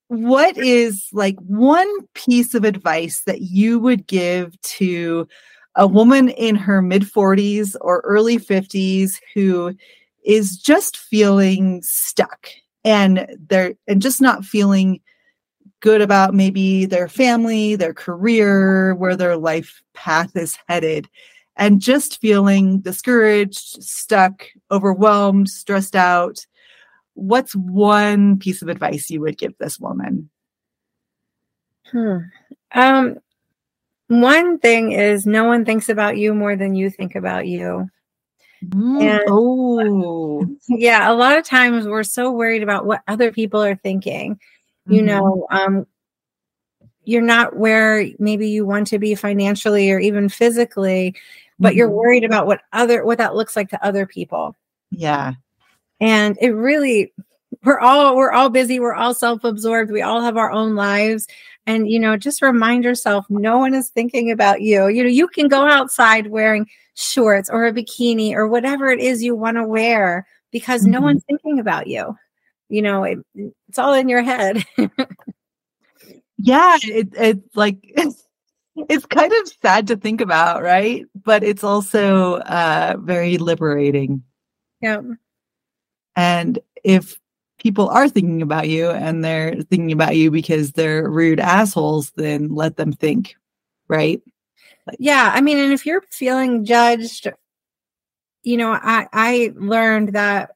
what 0.08 0.56
is 0.56 1.08
like 1.12 1.36
one 1.40 1.88
piece 2.14 2.54
of 2.54 2.64
advice 2.64 3.22
that 3.26 3.42
you 3.42 3.78
would 3.78 4.06
give 4.06 4.60
to 4.62 5.28
a 5.76 5.86
woman 5.86 6.28
in 6.30 6.56
her 6.56 6.82
mid 6.82 7.02
40s 7.02 7.76
or 7.80 8.00
early 8.04 8.38
50s 8.38 9.14
who 9.34 9.74
is 10.24 10.58
just 10.58 10.96
feeling 10.96 11.82
stuck 11.82 12.48
and 12.84 13.26
they're 13.48 13.74
and 13.86 14.02
just 14.02 14.20
not 14.20 14.44
feeling 14.44 15.00
good 15.80 16.00
about 16.00 16.34
maybe 16.34 16.86
their 16.86 17.08
family, 17.08 17.76
their 17.76 17.94
career, 17.94 18.94
where 18.94 19.16
their 19.16 19.36
life 19.36 19.82
path 19.94 20.36
is 20.36 20.58
headed, 20.68 21.08
and 21.56 21.80
just 21.80 22.20
feeling 22.20 22.80
discouraged, 22.80 23.82
stuck, 23.82 24.44
overwhelmed, 24.70 25.48
stressed 25.48 25.96
out. 25.96 26.46
What's 27.14 27.54
one 27.54 28.38
piece 28.38 28.62
of 28.62 28.68
advice 28.68 29.10
you 29.10 29.20
would 29.22 29.38
give 29.38 29.56
this 29.58 29.78
woman? 29.78 30.28
Hmm. 31.90 32.18
Um, 32.72 33.18
one 34.08 34.58
thing 34.58 34.92
is 34.92 35.26
no 35.26 35.44
one 35.44 35.64
thinks 35.64 35.88
about 35.88 36.16
you 36.16 36.34
more 36.34 36.56
than 36.56 36.74
you 36.74 36.90
think 36.90 37.14
about 37.14 37.46
you. 37.46 37.88
Mm, 38.64 39.02
and, 39.02 39.22
oh, 39.28 40.46
yeah. 40.68 41.10
A 41.10 41.14
lot 41.14 41.36
of 41.38 41.44
times 41.44 41.86
we're 41.86 42.02
so 42.02 42.30
worried 42.30 42.62
about 42.62 42.86
what 42.86 43.02
other 43.08 43.32
people 43.32 43.62
are 43.62 43.76
thinking. 43.76 44.38
Mm-hmm. 44.86 44.94
You 44.94 45.02
know, 45.02 45.46
um, 45.50 45.86
you're 47.04 47.22
not 47.22 47.56
where 47.56 48.06
maybe 48.18 48.48
you 48.48 48.66
want 48.66 48.88
to 48.88 48.98
be 48.98 49.14
financially 49.14 49.90
or 49.90 49.98
even 49.98 50.28
physically, 50.28 51.14
but 51.58 51.70
mm-hmm. 51.70 51.78
you're 51.78 51.90
worried 51.90 52.24
about 52.24 52.46
what 52.46 52.60
other 52.72 53.04
what 53.04 53.18
that 53.18 53.34
looks 53.34 53.56
like 53.56 53.70
to 53.70 53.84
other 53.84 54.06
people. 54.06 54.56
Yeah. 54.90 55.34
And 56.00 56.36
it 56.40 56.50
really 56.50 57.12
we're 57.64 57.80
all 57.80 58.16
we're 58.16 58.32
all 58.32 58.50
busy, 58.50 58.80
we're 58.80 58.94
all 58.94 59.14
self-absorbed, 59.14 59.90
we 59.90 60.02
all 60.02 60.20
have 60.20 60.36
our 60.36 60.50
own 60.50 60.74
lives 60.74 61.26
and 61.66 61.90
you 61.90 61.98
know 61.98 62.16
just 62.16 62.40
remind 62.40 62.84
yourself 62.84 63.26
no 63.28 63.58
one 63.58 63.74
is 63.74 63.90
thinking 63.90 64.30
about 64.30 64.62
you 64.62 64.88
you 64.88 65.02
know 65.02 65.08
you 65.08 65.28
can 65.28 65.48
go 65.48 65.66
outside 65.66 66.28
wearing 66.28 66.66
shorts 66.94 67.50
or 67.50 67.66
a 67.66 67.72
bikini 67.72 68.32
or 68.32 68.46
whatever 68.46 68.88
it 68.88 69.00
is 69.00 69.22
you 69.22 69.34
want 69.34 69.56
to 69.56 69.64
wear 69.64 70.26
because 70.52 70.82
mm-hmm. 70.82 70.92
no 70.92 71.00
one's 71.00 71.24
thinking 71.24 71.58
about 71.58 71.86
you 71.86 72.16
you 72.68 72.82
know 72.82 73.04
it, 73.04 73.18
it's 73.68 73.78
all 73.78 73.94
in 73.94 74.08
your 74.08 74.22
head. 74.22 74.64
Yeah 76.38 76.76
it, 76.82 77.08
it's 77.16 77.56
like 77.56 77.78
it's, 77.82 78.22
it's 78.88 79.06
kind 79.06 79.32
of 79.32 79.48
sad 79.62 79.86
to 79.88 79.96
think 79.96 80.20
about 80.20 80.62
right? 80.62 81.06
But 81.24 81.42
it's 81.42 81.64
also 81.64 82.36
uh 82.36 82.96
very 82.98 83.38
liberating. 83.38 84.22
Yeah. 84.80 85.00
And 86.14 86.58
if 86.84 87.18
people 87.58 87.88
are 87.88 88.08
thinking 88.08 88.42
about 88.42 88.68
you 88.68 88.90
and 88.90 89.24
they're 89.24 89.54
thinking 89.62 89.92
about 89.92 90.16
you 90.16 90.30
because 90.30 90.72
they're 90.72 91.08
rude 91.08 91.40
assholes, 91.40 92.12
then 92.16 92.54
let 92.54 92.76
them 92.76 92.92
think, 92.92 93.36
right? 93.88 94.22
Yeah, 94.98 95.32
I 95.34 95.40
mean, 95.40 95.58
and 95.58 95.72
if 95.72 95.84
you're 95.84 96.02
feeling 96.10 96.64
judged, 96.64 97.28
you 98.42 98.56
know, 98.56 98.72
I 98.72 99.08
I 99.12 99.52
learned 99.56 100.10
that 100.10 100.50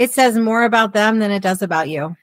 it 0.00 0.10
says 0.10 0.36
more 0.36 0.64
about 0.64 0.92
them 0.92 1.20
than 1.20 1.30
it 1.30 1.42
does 1.42 1.62
about 1.62 1.88
you. 1.88 2.16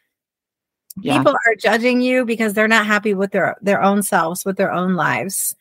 Yeah. 1.00 1.20
People 1.20 1.34
are 1.34 1.56
judging 1.56 2.02
you 2.02 2.26
because 2.26 2.54
they're 2.54 2.68
not 2.68 2.86
happy 2.86 3.14
with 3.14 3.32
their 3.32 3.56
their 3.62 3.82
own 3.82 4.04
selves, 4.04 4.44
with 4.44 4.58
their 4.58 4.72
own 4.72 4.96
lives. 4.96 5.56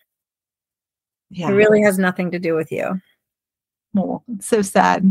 Yeah. 1.31 1.50
It 1.50 1.52
really 1.52 1.83
has 1.83 1.98
nothing 1.98 2.33
to 2.33 2.38
do 2.38 2.55
with 2.55 2.72
you. 2.72 3.00
Oh, 3.96 4.22
so 4.40 4.62
sad. 4.62 5.05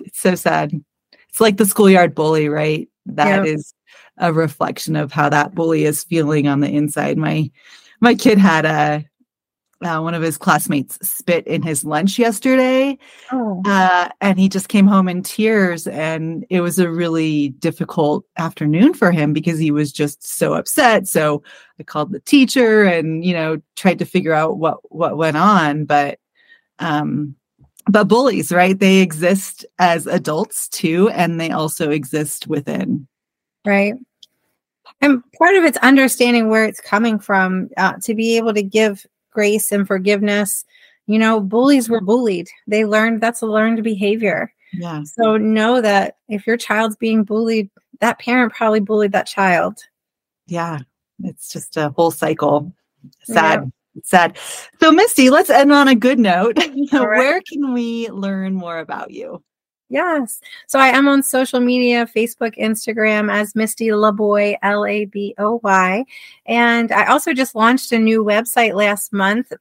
It's 0.00 0.20
so 0.20 0.34
sad 0.34 0.72
it's 1.36 1.40
like 1.42 1.58
the 1.58 1.66
schoolyard 1.66 2.14
bully, 2.14 2.48
right? 2.48 2.88
That 3.04 3.44
yeah. 3.44 3.52
is 3.52 3.74
a 4.16 4.32
reflection 4.32 4.96
of 4.96 5.12
how 5.12 5.28
that 5.28 5.54
bully 5.54 5.84
is 5.84 6.02
feeling 6.02 6.48
on 6.48 6.60
the 6.60 6.68
inside. 6.68 7.18
My 7.18 7.50
my 8.00 8.14
kid 8.14 8.38
had 8.38 8.64
a 8.64 9.04
uh, 9.82 10.00
one 10.00 10.14
of 10.14 10.22
his 10.22 10.38
classmates 10.38 10.98
spit 11.06 11.46
in 11.46 11.62
his 11.62 11.84
lunch 11.84 12.18
yesterday, 12.18 12.98
oh. 13.32 13.62
uh, 13.66 14.08
and 14.20 14.38
he 14.38 14.48
just 14.48 14.68
came 14.68 14.86
home 14.86 15.08
in 15.08 15.22
tears. 15.22 15.86
And 15.86 16.46
it 16.48 16.60
was 16.60 16.78
a 16.78 16.90
really 16.90 17.50
difficult 17.50 18.24
afternoon 18.38 18.94
for 18.94 19.12
him 19.12 19.32
because 19.32 19.58
he 19.58 19.70
was 19.70 19.92
just 19.92 20.26
so 20.26 20.54
upset. 20.54 21.06
So 21.06 21.42
I 21.78 21.82
called 21.82 22.12
the 22.12 22.20
teacher 22.20 22.84
and 22.84 23.24
you 23.24 23.34
know 23.34 23.60
tried 23.76 23.98
to 23.98 24.06
figure 24.06 24.32
out 24.32 24.58
what 24.58 24.78
what 24.90 25.16
went 25.16 25.36
on, 25.36 25.84
but 25.84 26.18
um, 26.78 27.36
but 27.88 28.08
bullies, 28.08 28.50
right? 28.52 28.78
They 28.78 28.98
exist 28.98 29.64
as 29.78 30.06
adults 30.06 30.68
too, 30.68 31.08
and 31.10 31.40
they 31.40 31.50
also 31.50 31.90
exist 31.90 32.46
within. 32.46 33.06
Right. 33.64 33.94
And 35.00 35.22
part 35.38 35.56
of 35.56 35.64
it's 35.64 35.76
understanding 35.78 36.48
where 36.48 36.64
it's 36.64 36.80
coming 36.80 37.18
from 37.18 37.68
uh, 37.76 37.94
to 38.02 38.14
be 38.14 38.36
able 38.36 38.54
to 38.54 38.62
give 38.62 39.06
grace 39.36 39.70
and 39.70 39.86
forgiveness. 39.86 40.64
You 41.06 41.18
know, 41.18 41.40
bullies 41.40 41.90
were 41.90 42.00
bullied. 42.00 42.48
They 42.66 42.86
learned 42.86 43.20
that's 43.20 43.42
a 43.42 43.46
learned 43.46 43.84
behavior. 43.84 44.50
Yeah. 44.72 45.04
So 45.04 45.36
know 45.36 45.82
that 45.82 46.16
if 46.28 46.46
your 46.46 46.56
child's 46.56 46.96
being 46.96 47.22
bullied, 47.22 47.68
that 48.00 48.18
parent 48.18 48.54
probably 48.54 48.80
bullied 48.80 49.12
that 49.12 49.26
child. 49.26 49.78
Yeah. 50.46 50.80
It's 51.22 51.52
just 51.52 51.76
a 51.76 51.90
whole 51.90 52.10
cycle. 52.10 52.72
Sad. 53.24 53.60
Yeah 53.62 53.70
sad. 54.04 54.38
So, 54.78 54.92
Misty, 54.92 55.30
let's 55.30 55.48
end 55.48 55.72
on 55.72 55.88
a 55.88 55.94
good 55.94 56.18
note. 56.18 56.58
Where 56.92 57.40
can 57.40 57.72
we 57.72 58.10
learn 58.10 58.54
more 58.54 58.78
about 58.78 59.10
you? 59.10 59.42
Yes. 59.88 60.40
So 60.66 60.78
I 60.78 60.88
am 60.88 61.06
on 61.08 61.22
social 61.22 61.60
media, 61.60 62.06
Facebook, 62.06 62.58
Instagram 62.58 63.32
as 63.32 63.54
Misty 63.54 63.88
Laboy, 63.88 64.56
L 64.62 64.84
A 64.84 65.04
B 65.04 65.34
O 65.38 65.60
Y. 65.62 66.04
And 66.46 66.90
I 66.90 67.06
also 67.06 67.32
just 67.32 67.54
launched 67.54 67.92
a 67.92 67.98
new 67.98 68.24
website 68.24 68.74
last 68.74 69.12
month, 69.12 69.52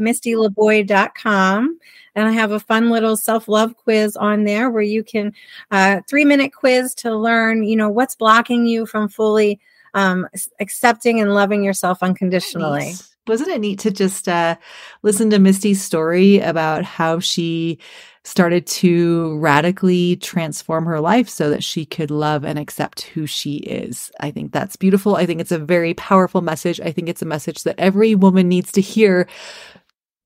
mistylaboy.com. 0.00 1.78
And 2.16 2.28
I 2.28 2.32
have 2.32 2.52
a 2.52 2.60
fun 2.60 2.90
little 2.90 3.16
self 3.16 3.46
love 3.46 3.76
quiz 3.76 4.16
on 4.16 4.44
there 4.44 4.70
where 4.70 4.82
you 4.82 5.04
can, 5.04 5.32
uh, 5.70 6.00
three 6.08 6.24
minute 6.24 6.54
quiz 6.54 6.94
to 6.96 7.14
learn, 7.14 7.64
you 7.64 7.76
know, 7.76 7.90
what's 7.90 8.14
blocking 8.14 8.66
you 8.66 8.86
from 8.86 9.08
fully 9.08 9.60
um, 9.92 10.26
accepting 10.60 11.20
and 11.20 11.34
loving 11.34 11.62
yourself 11.62 12.02
unconditionally. 12.02 12.80
Nice 12.80 13.13
wasn't 13.26 13.50
it 13.50 13.60
neat 13.60 13.78
to 13.80 13.90
just 13.90 14.28
uh, 14.28 14.56
listen 15.02 15.30
to 15.30 15.38
Misty's 15.38 15.82
story 15.82 16.40
about 16.40 16.84
how 16.84 17.20
she 17.20 17.78
started 18.24 18.66
to 18.66 19.36
radically 19.38 20.16
transform 20.16 20.86
her 20.86 21.00
life 21.00 21.28
so 21.28 21.50
that 21.50 21.62
she 21.62 21.84
could 21.84 22.10
love 22.10 22.44
and 22.44 22.58
accept 22.58 23.02
who 23.02 23.26
she 23.26 23.56
is? 23.56 24.10
I 24.20 24.30
think 24.30 24.52
that's 24.52 24.76
beautiful. 24.76 25.16
I 25.16 25.26
think 25.26 25.40
it's 25.40 25.52
a 25.52 25.58
very 25.58 25.94
powerful 25.94 26.40
message. 26.40 26.80
I 26.80 26.92
think 26.92 27.08
it's 27.08 27.22
a 27.22 27.26
message 27.26 27.62
that 27.64 27.78
every 27.78 28.14
woman 28.14 28.48
needs 28.48 28.72
to 28.72 28.80
hear. 28.80 29.28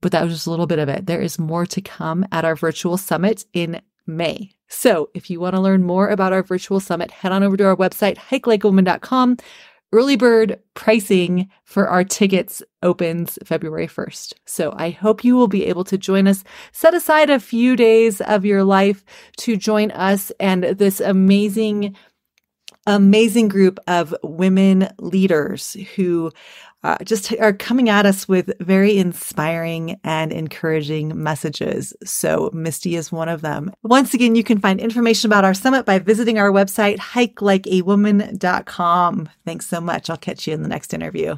But 0.00 0.12
that 0.12 0.22
was 0.22 0.32
just 0.32 0.46
a 0.46 0.50
little 0.50 0.68
bit 0.68 0.78
of 0.78 0.88
it. 0.88 1.06
There 1.06 1.20
is 1.20 1.38
more 1.38 1.66
to 1.66 1.80
come 1.80 2.24
at 2.30 2.44
our 2.44 2.54
virtual 2.54 2.96
summit 2.96 3.44
in 3.52 3.80
May. 4.06 4.52
So 4.68 5.10
if 5.14 5.30
you 5.30 5.40
want 5.40 5.54
to 5.54 5.60
learn 5.60 5.82
more 5.82 6.08
about 6.08 6.32
our 6.32 6.42
virtual 6.42 6.78
summit, 6.78 7.10
head 7.10 7.32
on 7.32 7.42
over 7.42 7.56
to 7.56 7.66
our 7.66 7.76
website, 7.76 8.16
hikelikeawoman.com. 8.16 9.38
Early 9.90 10.16
bird 10.16 10.60
pricing 10.74 11.48
for 11.64 11.88
our 11.88 12.04
tickets 12.04 12.62
opens 12.82 13.38
February 13.42 13.86
1st. 13.86 14.34
So 14.44 14.74
I 14.76 14.90
hope 14.90 15.24
you 15.24 15.34
will 15.34 15.48
be 15.48 15.64
able 15.64 15.84
to 15.84 15.96
join 15.96 16.28
us. 16.28 16.44
Set 16.72 16.92
aside 16.92 17.30
a 17.30 17.40
few 17.40 17.74
days 17.74 18.20
of 18.20 18.44
your 18.44 18.64
life 18.64 19.02
to 19.38 19.56
join 19.56 19.90
us 19.92 20.30
and 20.38 20.64
this 20.64 21.00
amazing 21.00 21.96
amazing 22.86 23.48
group 23.48 23.78
of 23.86 24.14
women 24.22 24.88
leaders 24.98 25.76
who 25.94 26.32
uh, 26.84 26.98
just 27.04 27.34
are 27.40 27.52
coming 27.52 27.88
at 27.88 28.06
us 28.06 28.28
with 28.28 28.52
very 28.60 28.98
inspiring 28.98 29.98
and 30.04 30.32
encouraging 30.32 31.20
messages. 31.20 31.92
So, 32.04 32.50
Misty 32.52 32.94
is 32.96 33.10
one 33.10 33.28
of 33.28 33.40
them. 33.40 33.72
Once 33.82 34.14
again, 34.14 34.34
you 34.34 34.44
can 34.44 34.60
find 34.60 34.80
information 34.80 35.28
about 35.28 35.44
our 35.44 35.54
summit 35.54 35.84
by 35.84 35.98
visiting 35.98 36.38
our 36.38 36.50
website, 36.50 36.98
hikelikeawoman.com. 36.98 39.28
Thanks 39.44 39.66
so 39.66 39.80
much. 39.80 40.10
I'll 40.10 40.16
catch 40.16 40.46
you 40.46 40.54
in 40.54 40.62
the 40.62 40.68
next 40.68 40.94
interview. 40.94 41.36